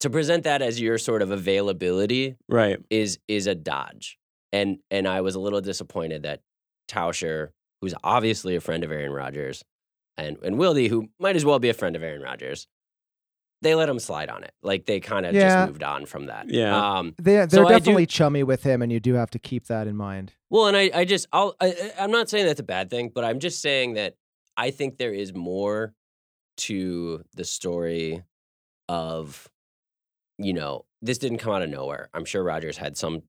[0.00, 2.78] to present that as your sort of availability right.
[2.90, 4.18] is is a dodge.
[4.52, 6.40] And and I was a little disappointed that
[6.88, 9.64] Tauscher who's obviously a friend of Aaron Rodgers,
[10.16, 12.66] and and Wildy, who might as well be a friend of Aaron Rodgers,
[13.62, 14.52] they let him slide on it.
[14.62, 15.48] Like they kind of Yeah.
[15.64, 16.48] just moved on from that.
[16.50, 16.76] Yeah.
[16.98, 19.38] Um, They they're So I do- definitely chummy with him, and you do have to
[19.38, 20.32] keep that in mind.
[20.50, 23.10] well, and I, I just, I'll, I, I- I'm not saying that's a bad thing,
[23.14, 24.14] but I'm just saying that
[24.56, 25.94] I think there is more
[26.58, 28.22] to the story
[28.88, 29.48] of,
[30.38, 32.08] you know, this didn't come out of nowhere.
[32.14, 33.22] I'm sure Rodgers had some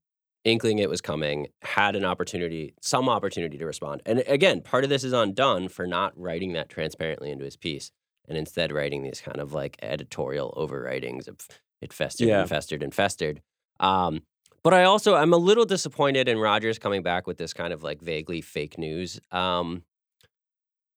[0.44, 4.02] inkling it was coming, had an opportunity, some opportunity to respond.
[4.06, 7.56] And again, part of this is on Dunne for not writing that transparently into his
[7.56, 7.90] piece
[8.28, 11.36] and instead writing these kind of like editorial overwritings of
[11.80, 12.40] it festered Yeah.
[12.40, 13.40] and festered and festered.
[13.80, 14.22] Um,
[14.62, 17.82] but I also I'm a little disappointed in Rodgers coming back with this kind of
[17.82, 19.82] like vaguely fake news um,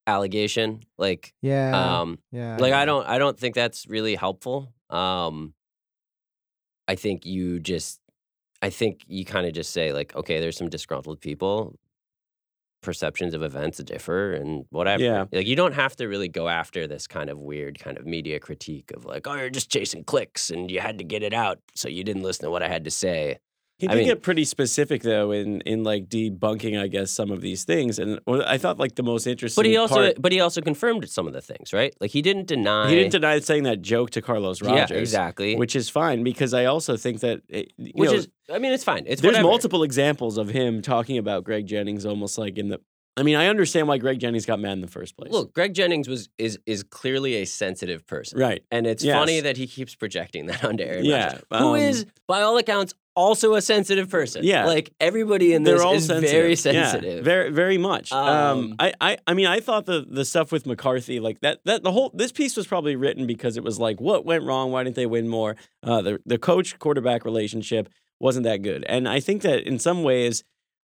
[0.07, 0.81] allegation.
[0.97, 2.57] Like, Yeah, um, yeah.
[2.59, 4.73] like I don't I don't think that's really helpful.
[4.89, 5.53] Um,
[6.87, 7.99] I think you just
[8.61, 11.75] I think you kind of just say like, okay, there's some disgruntled people.
[12.81, 15.03] Perceptions of events differ and whatever.
[15.03, 15.25] Yeah.
[15.31, 18.39] Like you don't have to really go after this kind of weird kind of media
[18.39, 21.59] critique of like, oh, you're just chasing clicks and you had to get it out,
[21.75, 23.37] so you didn't listen to what I had to say.
[23.81, 27.31] He I did mean- get pretty specific though in in like debunking, I guess, some
[27.31, 27.97] of these things.
[27.99, 29.59] And I thought like the most interesting.
[29.59, 31.93] But he also part- but he also confirmed some of the things, right?
[31.99, 35.55] Like he didn't deny he didn't deny saying that joke to Carlos Yeah, Rodgers, exactly.
[35.55, 38.83] which is fine because I also think that it, which know, is I mean, it's
[38.83, 39.05] fine.
[39.07, 39.47] It's there's whatever.
[39.47, 42.79] multiple examples of him talking about Greg Jennings almost like in the.
[43.17, 45.32] I mean, I understand why Greg Jennings got mad in the first place.
[45.32, 48.39] Look, Greg Jennings was is is clearly a sensitive person.
[48.39, 48.63] right?
[48.71, 49.15] And it's Yes.
[49.17, 52.93] funny that he keeps projecting that onto Aaron Yeah, Rodgers, um, is, by all accounts,
[53.13, 54.45] also a sensitive person.
[54.45, 54.65] Yeah.
[54.65, 56.32] like everybody in this They're all is sensitive.
[56.32, 57.26] very Yeah, sensitive.
[57.26, 58.13] very, very much.
[58.13, 61.60] Um, Um, I, I, I mean, I thought the the stuff with McCarthy, like that,
[61.65, 64.71] that the whole this piece was probably written because it was like, what went wrong?
[64.71, 65.58] Why didn't they win more?
[65.84, 67.89] Uh, the the coach quarterback relationship
[68.21, 70.43] wasn't that good, and I think that in some ways,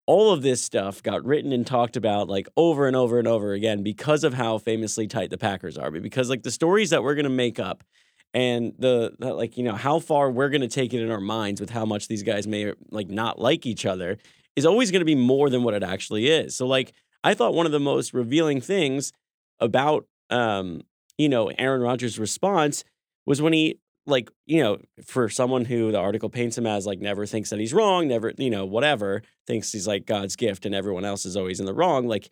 [0.09, 3.53] all of this stuff got written and talked about like over and over and over
[3.53, 5.91] again because of how famously tight the Packers are.
[5.91, 7.85] But because like the stories that we're gonna make up.
[8.35, 11.61] And the, the like, you know, how far we're gonna take it in our minds
[11.61, 14.17] with how much these guys may like not like each other
[14.57, 16.57] is always to be more than what it actually is.
[16.57, 19.13] So like I thought one of the most revealing things
[19.61, 20.83] about um
[21.19, 22.83] you know Aaron Rodgers' response
[23.27, 27.01] was when he like you know for someone who the article paints him as like
[27.01, 30.75] never thinks that he's wrong, never you know whatever thinks he's like God's gift and
[30.75, 32.31] everyone else is always in the wrong like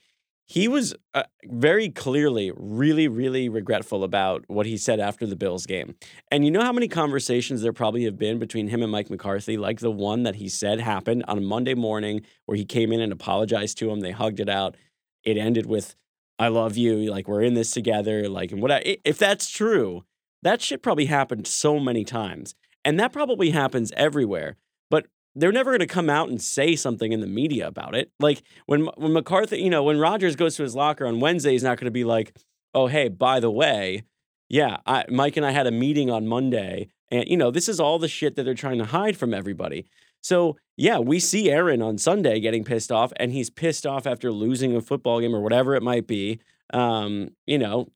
[0.49, 5.67] he was uh, very clearly really really regretful about what he said after the Bills
[5.67, 5.97] game.
[6.31, 9.57] And you know how many conversations there probably have been between him and Mike McCarthy,
[9.57, 13.01] like the one that he said happened on a Monday morning where he came in
[13.01, 14.01] and apologized to him.
[14.01, 14.77] They hugged it out.
[15.25, 15.97] It ended with,
[16.39, 17.11] I love you.
[17.11, 18.29] Like, we're in this together.
[18.29, 20.05] Like, and what if that's true,
[20.47, 22.55] that shit probably happened so many times.
[22.85, 24.57] And that probably happens everywhere.
[24.91, 28.11] But they're never going to come out and say something in the media about it.
[28.21, 31.63] Like when when McCarthy, you know, when Rodgers goes to his locker on Wednesday, he's
[31.63, 32.37] not going to be like,
[32.75, 34.05] "Oh, hey, by the way,
[34.49, 37.81] yeah, I, Mike and I had a meeting on Monday, and you know, this is
[37.81, 39.87] all the shit that they're trying to hide from everybody.
[40.23, 44.31] So yeah, we see Aaron on Sunday getting pissed off, and he's pissed off after
[44.31, 46.41] losing a football game or whatever it might be.
[46.73, 47.89] Um, you know,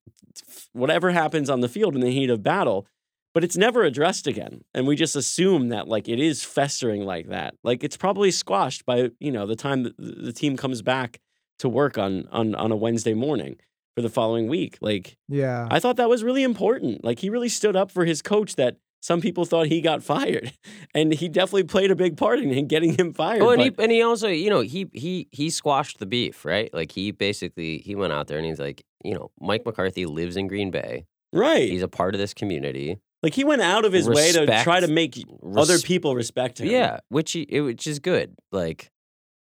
[0.73, 2.87] whatever happens on the field in the heat of battle,
[3.33, 7.29] but it's never addressed again, and we just assume that like it is festering like
[7.29, 7.55] that.
[7.63, 11.21] Like it's probably squashed by you know the time the the team comes back
[11.61, 13.57] to work on on on a Wednesday morning
[13.95, 14.79] for the following week.
[14.81, 15.69] Like Yeah.
[15.71, 17.05] I thought that was really important.
[17.05, 20.53] Like he really stood up for his coach that some people thought he got fired.
[20.95, 23.43] And he definitely played a big part in getting him fired.
[23.43, 26.73] Oh, and he and he also, you know, he he he squashed the beef, right?
[26.75, 30.37] Like he basically he went out there and he's like, you know, Mike McCarthy lives
[30.37, 31.07] in Green Bay.
[31.33, 31.69] right.
[31.71, 32.99] He's a part of this community.
[33.23, 35.23] like he went out of his way to try to make
[35.57, 36.69] other people respect him.
[36.69, 38.35] Yeah, which he, it, which is good.
[38.53, 38.91] Like,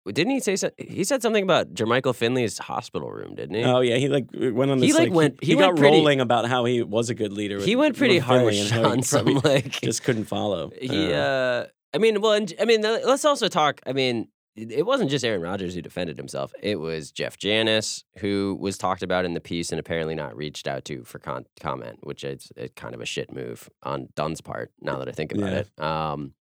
[0.08, 3.36] didn't he say so, he said something about Jermichael Finley's hospital room?
[3.36, 3.64] Didn't he?
[3.64, 4.88] Oh yeah, he like went on this.
[4.88, 7.14] He, this like, went- he, he got went pretty- rolling about how he was a
[7.16, 7.60] good leader.
[7.62, 10.72] he went pretty with Finley harsh and how on some like just couldn't follow.
[10.82, 13.82] Yeah, uh I mean, well, and, I mean, let's also talk.
[13.86, 16.54] I mean, it wasn't just Aaron Rodgers who defended himself.
[16.62, 20.68] It was Jeff Janis who was talked about in the piece and apparently not reached
[20.68, 24.42] out to for con- comment, which is a, kind of a shit move on Dunne's
[24.42, 24.72] part.
[24.82, 25.60] Now that I think about Yeah.
[25.60, 26.34] it, um,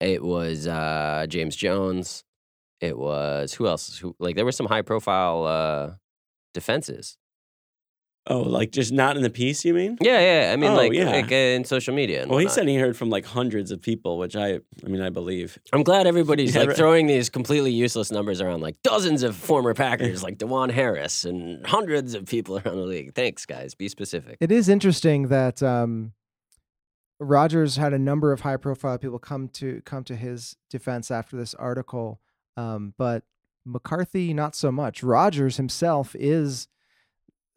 [0.00, 2.24] it was uh, James Jones.
[2.80, 3.98] It was who else?
[3.98, 5.90] Who like there were some high profile uh,
[6.54, 7.16] defenses.
[8.26, 9.96] Oh, like just not in the piece, you mean?
[10.02, 10.52] Yeah, yeah.
[10.52, 11.10] I mean, Oh, like, yeah.
[11.10, 12.20] like uh, in social media.
[12.22, 15.00] And Well, he said he heard from like hundreds of people, which I, I mean,
[15.00, 15.58] I believe.
[15.72, 16.76] I'm glad everybody's Yeah, like right.
[16.76, 21.66] throwing these completely useless numbers around, like dozens of former Packers, like DuJuan Harris, and
[21.66, 23.14] hundreds of people around the league.
[23.14, 23.74] Thanks, guys.
[23.74, 24.36] Be specific.
[24.40, 26.12] It is interesting that um,
[27.20, 31.54] Rodgers had a number of high-profile people come to come to his defense after this
[31.54, 32.20] article,
[32.58, 33.22] um, but
[33.64, 35.02] McCarthy, not so much.
[35.02, 36.68] Rodgers himself is,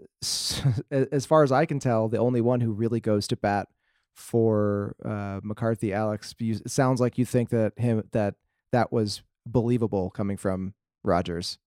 [0.91, 3.67] as far as I can tell, the only one who really goes to bat
[4.15, 5.93] for uh, McCarthy.
[5.93, 8.35] Alex, you, it sounds like you think that him that
[8.71, 10.73] that was believable coming from
[11.03, 11.57] Rodgers.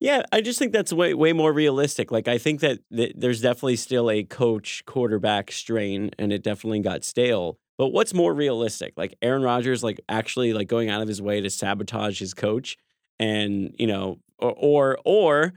[0.00, 2.10] Yeah, I just think that's way way more realistic.
[2.10, 6.80] Like I think that th- there's definitely still a coach quarterback strain, and it definitely
[6.80, 7.58] got stale.
[7.78, 8.94] But what's more realistic?
[8.96, 12.76] Like Aaron Rodgers, like actually like going out of his way to sabotage his coach,
[13.20, 15.52] and you know, or or, or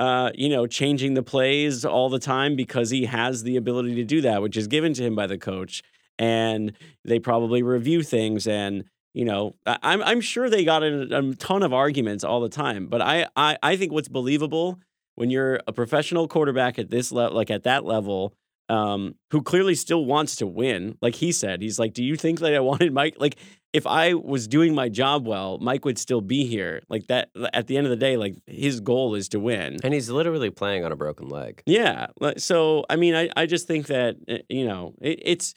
[0.00, 4.04] uh, you know, changing the plays all the time because he has the ability to
[4.04, 5.82] do that, which is given to him by the coach.
[6.18, 6.72] And
[7.04, 11.64] they probably review things and you know, I'm I'm sure they got a, a ton
[11.64, 14.78] of arguments all the time, but I, I I think what's believable
[15.16, 18.32] when you're a professional quarterback at this level, like at that level,
[18.68, 20.96] um, who clearly still wants to win.
[21.02, 23.16] Like he said, he's like, "Do you think that I wanted Mike?
[23.18, 23.36] Like,
[23.72, 26.82] if I was doing my job well, Mike would still be here.
[26.88, 27.30] Like that.
[27.52, 30.50] At the end of the day, like his goal is to win, and he's literally
[30.50, 31.62] playing on a broken leg.
[31.66, 32.08] Yeah.
[32.36, 35.54] So I mean, I I just think that eh, you know it, it's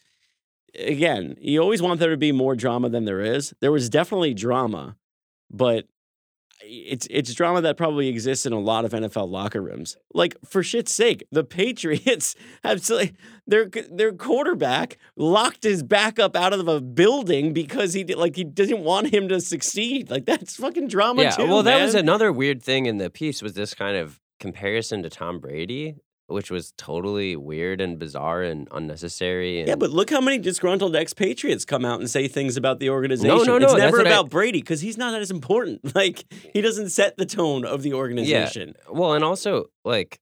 [0.78, 3.53] again, you always want there to be more drama than there is.
[3.61, 4.95] There was definitely drama,
[5.49, 5.86] but
[6.66, 9.97] it's it's drama that probably exists in a lot of NFL locker rooms.
[10.14, 12.86] Like for shit's sake, the Patriots have
[13.47, 18.82] their their quarterback locked his backup out of a building because he like he doesn't
[18.82, 20.09] want him to succeed.
[20.09, 21.47] Like that's fucking drama yeah, too.
[21.47, 25.09] Well, that was another weird thing in the piece was this kind of comparison to
[25.09, 25.95] Tom Brady
[26.28, 29.59] which was totally weird and bizarre and unnecessary.
[29.59, 32.89] And yeah, but look how many disgruntled expatriates come out and say things about the
[32.89, 33.38] organization.
[33.38, 33.67] No, no, no.
[33.67, 34.30] It's never about I...
[34.30, 35.82] Brady because he's not as important.
[35.93, 38.74] Like he doesn't set the tone of the organization.
[38.76, 38.91] Yeah.
[38.91, 40.19] Well, and also like,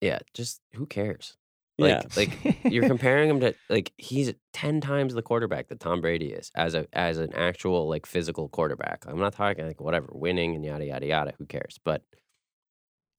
[0.00, 1.36] yeah, just who cares?
[1.78, 2.08] Like, yeah.
[2.16, 6.50] like you're comparing him to like he's ten times the quarterback that Tom Brady is
[6.54, 9.04] as a as an actual like physical quarterback.
[9.06, 11.32] I'm not talking like whatever winning and yada yada yada.
[11.38, 11.80] Who cares?
[11.84, 12.02] But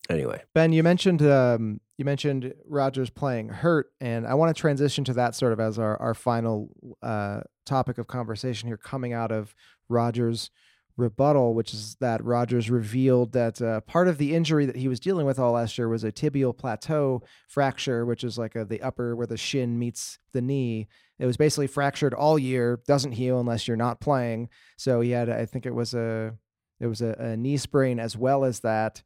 [0.10, 5.04] anyway, Ben, you mentioned um, you mentioned Rodgers playing hurt, and I want to transition
[5.06, 6.70] to that sort of as our our final
[7.02, 9.56] uh, topic of conversation here, coming out of
[9.88, 10.52] Rodgers'
[11.00, 15.00] rebuttal, which is that Rodgers revealed that uh, part of the injury that he was
[15.00, 18.82] dealing with all last year was a tibial plateau fracture, which is like a, the
[18.82, 20.88] upper where the shin meets the knee.
[21.18, 24.50] It was basically fractured all year, doesn't heal unless you're not playing.
[24.78, 26.34] So he had, I think it was a,
[26.80, 29.02] it was a, a knee sprain as well as that.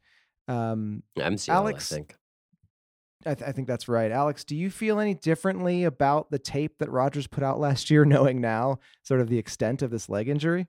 [0.48, 2.16] Um, MCL, Alex, I think.
[3.26, 4.10] I, th- I, think that's right.
[4.10, 8.04] Alex, do you feel any differently about the tape that Rodgers put out last year,
[8.04, 10.66] knowing now sort of the extent of this leg injury?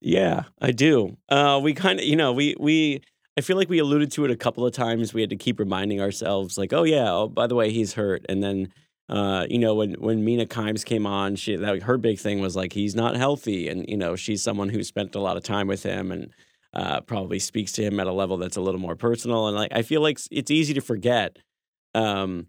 [0.00, 1.16] Yeah, I do.
[1.28, 3.02] Uh, we kind of, you know, we we.
[3.36, 5.14] I feel like we alluded to it a couple of times.
[5.14, 8.24] We had to keep reminding ourselves, like, oh yeah, oh by the way, he's hurt.
[8.28, 8.72] And then,
[9.08, 12.54] uh, you know, when when Mina Kimes came on, she that her big thing was
[12.54, 15.66] like he's not healthy, and you know, she's someone who spent a lot of time
[15.66, 16.30] with him and
[16.74, 19.48] uh, probably speaks to him at a level that's a little more personal.
[19.48, 21.38] And like, I feel like it's easy to forget
[21.94, 22.48] um,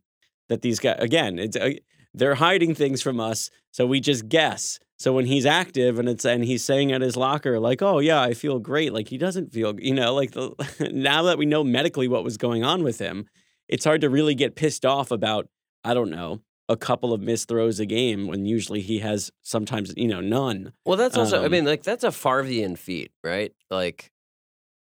[0.49, 1.71] that these guys, again, it's uh,
[2.13, 4.79] they're hiding things from us, so we just guess.
[4.97, 8.21] So when he's active and it's and he's saying at his locker like, "Oh yeah,
[8.21, 10.53] I feel great," like he doesn't feel, you know, like the,
[10.93, 13.27] now that we know medically what was going on with him,
[13.67, 15.47] it's hard to really get pissed off about
[15.83, 19.91] I don't know a couple of missed throws a game when usually he has sometimes
[19.97, 20.71] you know none.
[20.85, 23.51] Well, that's also um, I mean like that's a Favrean feat, right?
[23.69, 24.11] Like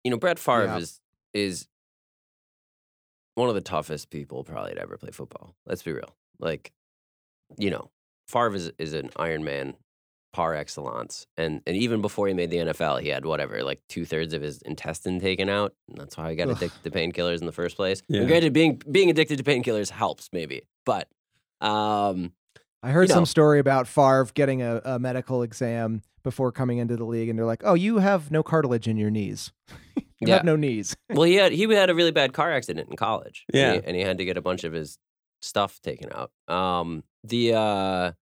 [0.05, 0.77] you know Brett Favre yeah.
[0.77, 1.01] is
[1.33, 1.67] is
[3.35, 5.55] one of the toughest people probably to ever play football.
[5.67, 6.15] Let's be real.
[6.39, 6.73] Like
[7.57, 7.91] you know,
[8.29, 9.75] Favre is is an Iron Man
[10.35, 14.05] par excellence, and and even before he made the NFL, he had whatever like two
[14.05, 17.47] thirds of his intestine taken out, and that's why he got addicted to painkillers in
[17.47, 18.03] the first place.
[18.09, 18.21] Yeah.
[18.21, 21.09] And granted, being being addicted to painkillers helps maybe, but
[21.61, 22.33] um,
[22.83, 23.15] I heard you know.
[23.15, 27.39] some story about Favre getting a, a, medical exam before coming into the league, and
[27.39, 29.53] they're like, "Oh, you have no cartilage in your knees.
[29.97, 30.37] you yeah.
[30.37, 33.45] have no knees." well, he had he had a really bad car accident in college.
[33.53, 34.99] Yeah, and he, and he had to get a bunch of his
[35.43, 36.31] stuff taken out.
[36.47, 38.13] Um, the uh,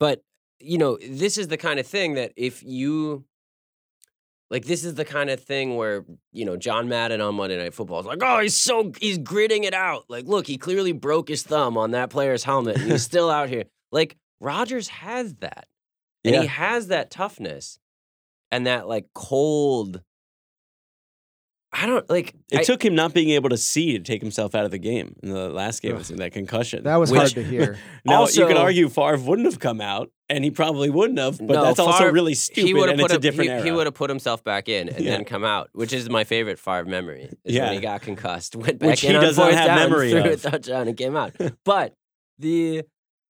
[0.00, 0.22] but
[0.60, 3.24] you know, this is the kind of thing that if you
[4.50, 7.74] like this is the kind of thing where you know John Madden on Monday Night
[7.74, 10.04] Football is like, oh, he's so he's gritting it out.
[10.08, 13.48] Like, look, he clearly broke his thumb on that player's helmet, and he's still out
[13.48, 13.64] here.
[13.92, 15.66] Like Rodgers has that,
[16.24, 16.42] and yeah.
[16.42, 17.78] he has that toughness
[18.50, 20.02] and that like cold
[21.72, 22.34] I don't like.
[22.50, 24.78] It I, took him not being able to see to take himself out of the
[24.78, 25.96] game in the last game.
[25.96, 26.84] Was that concussion?
[26.84, 27.78] That was which, hard to hear.
[28.04, 31.38] now also, you could argue Favre wouldn't have come out, and he probably wouldn't have.
[31.38, 33.64] But no, that's Favre, also really stupid, and it's a, a different he.
[33.64, 35.12] He would have put himself back in and yeah.
[35.12, 37.30] then come out, which is my favorite Favre memory.
[37.44, 37.66] Is yeah.
[37.66, 40.20] when he got concussed, went back which in he does not have down, memory threw
[40.20, 40.26] of.
[40.26, 41.34] a touchdown, and came out.
[41.64, 41.94] but
[42.38, 42.82] the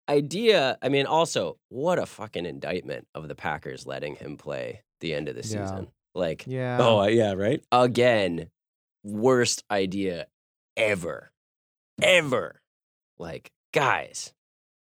[0.09, 5.13] idea, I mean, also, what a fucking indictment of the Packers letting him play the
[5.13, 5.87] end of the season.
[6.15, 6.77] Like, Yeah.
[6.79, 7.63] Oh, uh, yeah, right.
[7.71, 8.49] again,
[9.03, 10.27] worst idea
[10.75, 11.31] ever.
[12.01, 12.61] Ever.
[13.19, 14.33] Like, guys,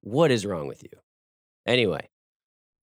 [0.02, 0.90] what is wrong with you?
[1.66, 2.10] Anyway,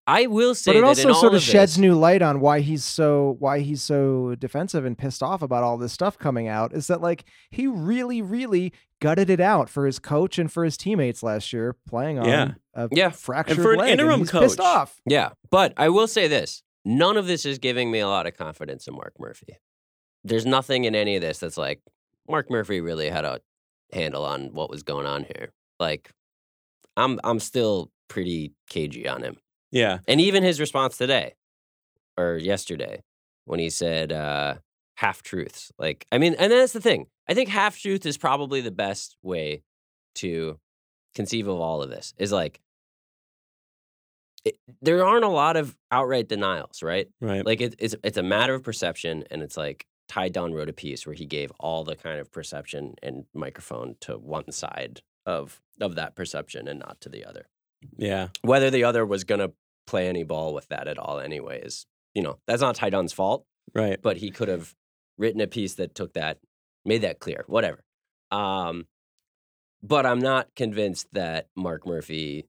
[0.06, 2.22] I will say but it that also in sort of of sheds this- new light
[2.22, 6.18] on why he's so why he's so defensive and pissed off about all this stuff
[6.18, 10.50] coming out is that like he really really gutted it out for his coach and
[10.52, 12.52] for his teammates last year playing on Yeah.
[12.74, 13.10] a Yeah.
[13.10, 16.62] fractured for an leg, and interim he's pissed off Yeah, but I will say this:
[16.84, 19.58] none of this is giving me a lot of confidence in Mark Murphy.
[20.24, 21.80] There's nothing in any of this that's like
[22.28, 23.40] Mark Murphy really had a
[23.92, 25.52] handle on what was going on here.
[25.80, 26.10] Like,
[26.96, 29.36] I'm I'm still pretty cagey on him,
[29.70, 29.98] Yeah.
[30.06, 31.34] and even his response today
[32.18, 33.02] or yesterday
[33.46, 34.56] when he said uh,
[34.96, 35.72] half truths.
[35.78, 37.06] Like, I mean, and that's the thing.
[37.28, 39.62] I think half truth is probably the best way
[40.16, 40.58] to
[41.14, 42.12] conceive of all of this.
[42.18, 42.60] Is like
[44.44, 47.08] it, there aren't a lot of outright denials, right?
[47.20, 47.46] Right.
[47.46, 50.72] Like it, it's it's a matter of perception, and it's like Ty Dunne wrote a
[50.72, 55.60] piece where he gave all the kind of perception and microphone to one side of
[55.80, 57.46] of that perception and not to the other.
[57.96, 58.28] Yeah.
[58.42, 59.50] Whether the other was gonna
[59.86, 63.44] play any ball with that at all, anyways, you know that's not Ty Dunne's fault,
[63.74, 64.00] Right.
[64.00, 64.74] but he could have
[65.18, 66.38] written a piece that took that,
[66.84, 67.82] made that clear, whatever.
[68.30, 68.86] Um,
[69.82, 72.46] but I'm not convinced that Mark Murphy.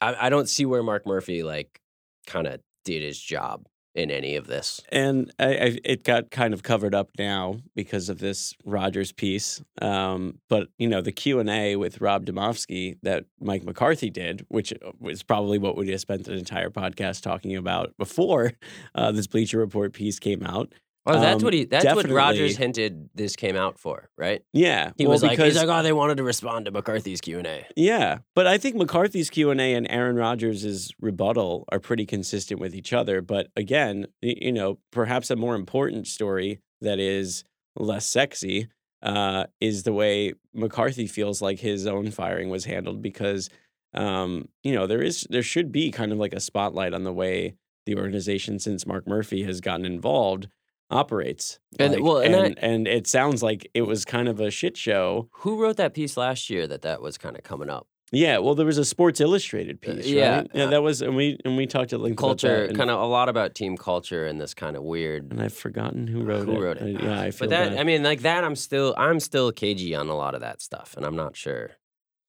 [0.00, 1.80] I, I don't see where Mark Murphy like
[2.26, 3.66] kind of did his job
[3.98, 4.80] in any of this.
[4.90, 9.62] and I, I, it got kind of covered up now because of this Rodgers piece.
[9.82, 14.44] Um, but you know, the Q and A with Rob Demovsky that Mike McCarthy did,
[14.48, 18.52] which uh, was probably what we have spent an entire podcast talking about before
[18.94, 20.72] uh, this Bleacher Report piece came out.
[21.08, 21.64] Oh, that's Um, what he.
[21.64, 24.42] That's what Rodgers hinted this came out for, right?
[24.52, 27.20] Yeah, He well, was like, because, he's like, oh, they wanted to respond to McCarthy's
[27.20, 27.66] Q and A.
[27.76, 32.60] yeah, but I think McCarthy's Q and A and Aaron Rodgers' rebuttal are pretty consistent
[32.60, 33.20] with each other.
[33.22, 37.44] But again, you know, perhaps a more important story that is
[37.76, 38.68] less sexy
[39.02, 43.48] uh, is the way McCarthy feels like his own firing was handled because
[43.94, 47.12] um, you know there is there should be kind of like a spotlight on the
[47.12, 47.54] way
[47.86, 50.48] the organization since Mark Murphy has gotten involved
[50.90, 51.58] operates.
[51.78, 54.76] And- Like, well, and and, and it sounds like it was kind of a shit
[54.76, 55.28] show.
[55.40, 57.86] Who wrote that piece last year that that was kind of coming up?
[58.10, 60.06] Yeah, well, there was a Sports Illustrated piece.
[60.06, 60.50] yeah, right?
[60.54, 63.04] yeah, uh, that was, and we and we talked at length Culture, kind of a
[63.04, 65.30] lot about team culture and this kind of weird.
[65.30, 66.58] and I've forgotten who wrote Who it.
[66.60, 66.96] wrote it?
[67.02, 67.78] I- yeah, I feel but that, bad.
[67.78, 70.94] I mean, like that, I'm still, I'm still cagey on a lot of that stuff,
[70.96, 71.72] and I'm not sure,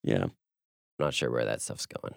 [0.02, 0.32] yeah, I'm
[0.98, 2.12] not sure where that stuff's going.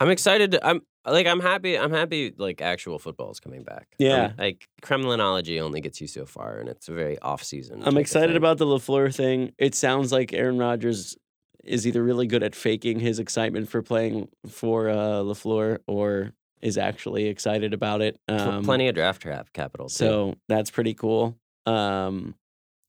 [0.00, 0.58] I'm excited.
[0.62, 1.78] I'm like, I'm happy.
[1.78, 2.32] I'm happy.
[2.36, 3.88] Like actual football is coming back.
[4.00, 4.32] I'm- Yeah.
[4.38, 7.82] like Kremlinology only gets you so far, and it's a very off season.
[7.84, 9.52] I'm excited about the LaFleur thing.
[9.58, 11.16] It sounds like Aaron Rodgers
[11.64, 16.32] is either really good at faking his excitement for playing for uh, LaFleur, or
[16.62, 18.18] is actually excited about it.
[18.28, 19.88] Um, plenty of draft trap capital.
[19.88, 19.94] Too.
[19.94, 21.36] So that's pretty cool.
[21.66, 22.34] Um,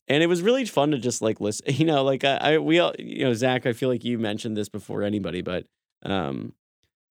[0.08, 1.66] and it was really fun to just like listen.
[1.76, 3.66] You know, like I, I we all, you know, Zach.
[3.66, 5.66] I feel like you mentioned this before anybody, but
[6.04, 6.54] um,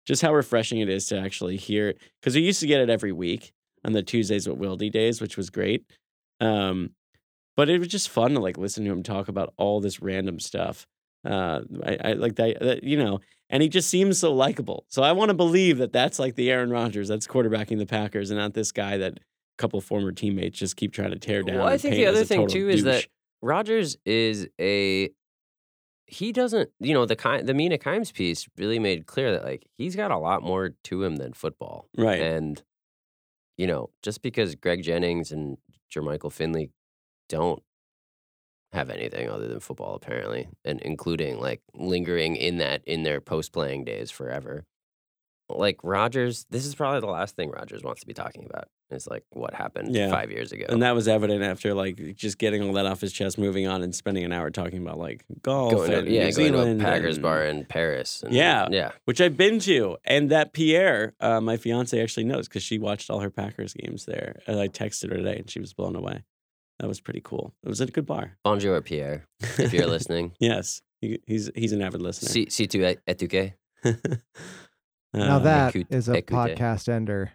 [0.07, 3.13] just how refreshing it is to actually hear because we used to get it every
[3.13, 3.53] week
[3.85, 5.85] on the Tuesdays with Wildy days, which was great.
[6.41, 6.91] Um,
[7.57, 10.39] but it was just fun to like listen to him talk about all this random
[10.41, 10.87] stuff.
[11.25, 14.85] Uh, I, I like that, that, you know, and he just seems so likable.
[14.89, 18.31] So I want to believe that that's like the Aaron Rodgers that's quarterbacking the Packers,
[18.31, 19.21] and not this guy that a
[19.59, 21.59] couple former teammates just keep trying to tear down.
[21.59, 23.07] Well, I think the other thing too is that.
[23.43, 25.11] Rodgers is a
[26.07, 29.67] he doesn't you know the kind the Mina Kimes piece really made clear that like
[29.77, 31.89] he's got a lot more to him than football.
[31.97, 32.63] right, And
[33.57, 35.57] you know, just because Greg Jennings and
[35.93, 36.71] Jermichael Finley
[37.29, 37.63] don't
[38.73, 43.53] have anything other than football apparently, and including like lingering in that in their post
[43.53, 44.65] playing days forever.
[45.49, 48.69] Like Rodgers, this is probably the last thing Rodgers wants to be talking about.
[48.91, 50.11] Is like what happened Yeah.
[50.11, 50.67] five years ago.
[50.69, 53.83] and that was evident after like just getting all that off his chest, moving on,
[53.83, 56.85] and spending an hour talking about like golf going to, and yeah, New going to
[56.85, 58.23] a Packers and- bar in Paris.
[58.23, 58.69] and- Yeah.
[58.71, 58.93] yeah.
[59.05, 63.11] which I've been to, and that Pierre, uh, my fiance, actually knows because she watched
[63.11, 64.41] all her Packers games there.
[64.47, 66.23] And I texted her today, and she was blown away.
[66.79, 67.55] That was pretty cool.
[67.65, 68.37] It was a good bar.
[68.45, 69.27] Bonjour, Pierre,
[69.59, 70.33] if you're listening.
[70.39, 72.29] yes, he, he's he's an avid listener.
[72.29, 72.79] C C two
[73.09, 73.55] etuke.
[75.15, 76.27] Now Uh, that Ekut- is a Ekute.
[76.27, 77.33] podcast ender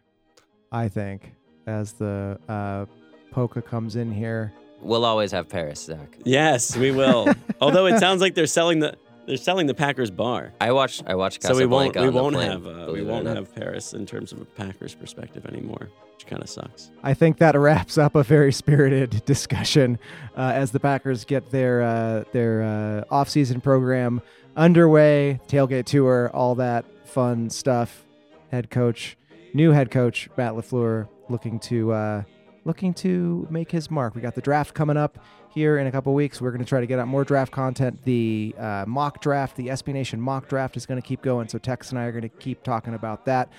[0.72, 1.34] i think
[1.68, 2.86] as the uh
[3.32, 4.52] Polka comes in here
[4.84, 6.18] We'll always have Paris, Zach.
[6.26, 7.32] yes, we will.
[7.62, 8.96] Although it sounds like they're selling the
[9.28, 11.04] they're selling the Packers bar, I watched.
[11.06, 11.44] I watched.
[11.44, 13.36] so we won't we won't plane, have uh, we believe it or won't not.
[13.36, 16.90] have Paris in terms of a Packers perspective anymore, which kind of sucks.
[17.04, 20.00] I think that wraps up a very spirited discussion
[20.36, 24.20] uh, as the Packers get their uh, their uh, off-season program
[24.58, 28.06] underway, tailgate tour, all that fun stuff.
[28.52, 29.18] Head coach
[29.54, 32.24] new head coach Matt LaFleur looking to uh,
[32.66, 34.16] looking to make his mark.
[34.16, 35.18] We got the draft coming up
[35.54, 36.40] here in a couple weeks.
[36.40, 38.04] We're going to try to get out more draft content.
[38.06, 41.50] The uh, mock draft, the SB Nation mock draft, is going to keep going.
[41.50, 43.50] So Tex and I are going to keep talking about that.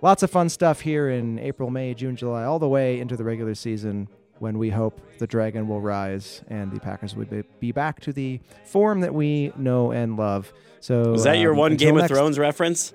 [0.00, 3.24] Lots of fun stuff here in April, May, June, July, all the way into the
[3.24, 4.08] regular season
[4.42, 8.12] when we hope the dragon will rise and the Packers would be- be back to
[8.12, 10.52] the form that we know and love.
[10.80, 12.92] So is that your um, one Game of next- Thrones reference?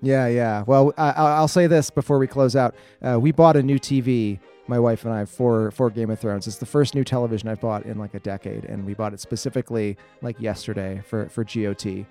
[0.00, 0.64] yeah, yeah.
[0.66, 2.74] Well, I, I- I'll say this before we close out.
[3.00, 6.48] Uh, we bought a new TV, my wife and I, for for Game of Thrones.
[6.48, 9.20] It's the first new television I've bought in like a decade, and we bought it
[9.20, 12.04] specifically like yesterday for for GOT.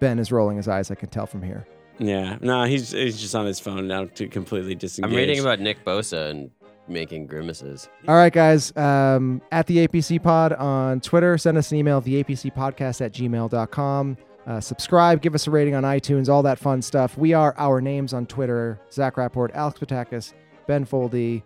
[0.00, 0.90] Ben is rolling his eyes.
[0.90, 1.66] I can tell from here.
[1.98, 2.38] Yeah.
[2.40, 5.10] No, he's he's just on his phone now to completely disengage.
[5.12, 6.50] I'm reading about Nick Bosa and
[6.88, 7.88] making grimaces.
[8.08, 8.76] All right, guys.
[8.76, 13.12] Um, at the APC Pod on Twitter, send us an email, the APC Podcast at
[13.12, 14.16] gmail.com.
[14.46, 17.18] Uh, subscribe, give us a rating on iTunes, all that fun stuff.
[17.18, 20.34] We are our names on Twitter Zach Rapport, Alex Patakis,
[20.68, 21.42] Ben Foldy.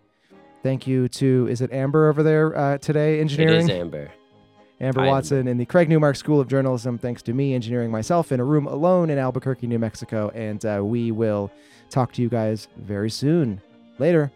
[0.62, 3.62] Thank you to, is it Amber over there uh, today, engineering?
[3.62, 4.12] is Amber.
[4.80, 5.10] Amber Amber.
[5.10, 6.98] Watson in the Craig Newmark School of Journalism.
[6.98, 10.30] Thanks to me engineering myself in a room alone in Albuquerque, New Mexico.
[10.34, 11.50] And uh, we will
[11.88, 13.60] talk to you guys very soon.
[13.98, 14.32] Later.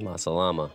[0.00, 0.70] Masalama.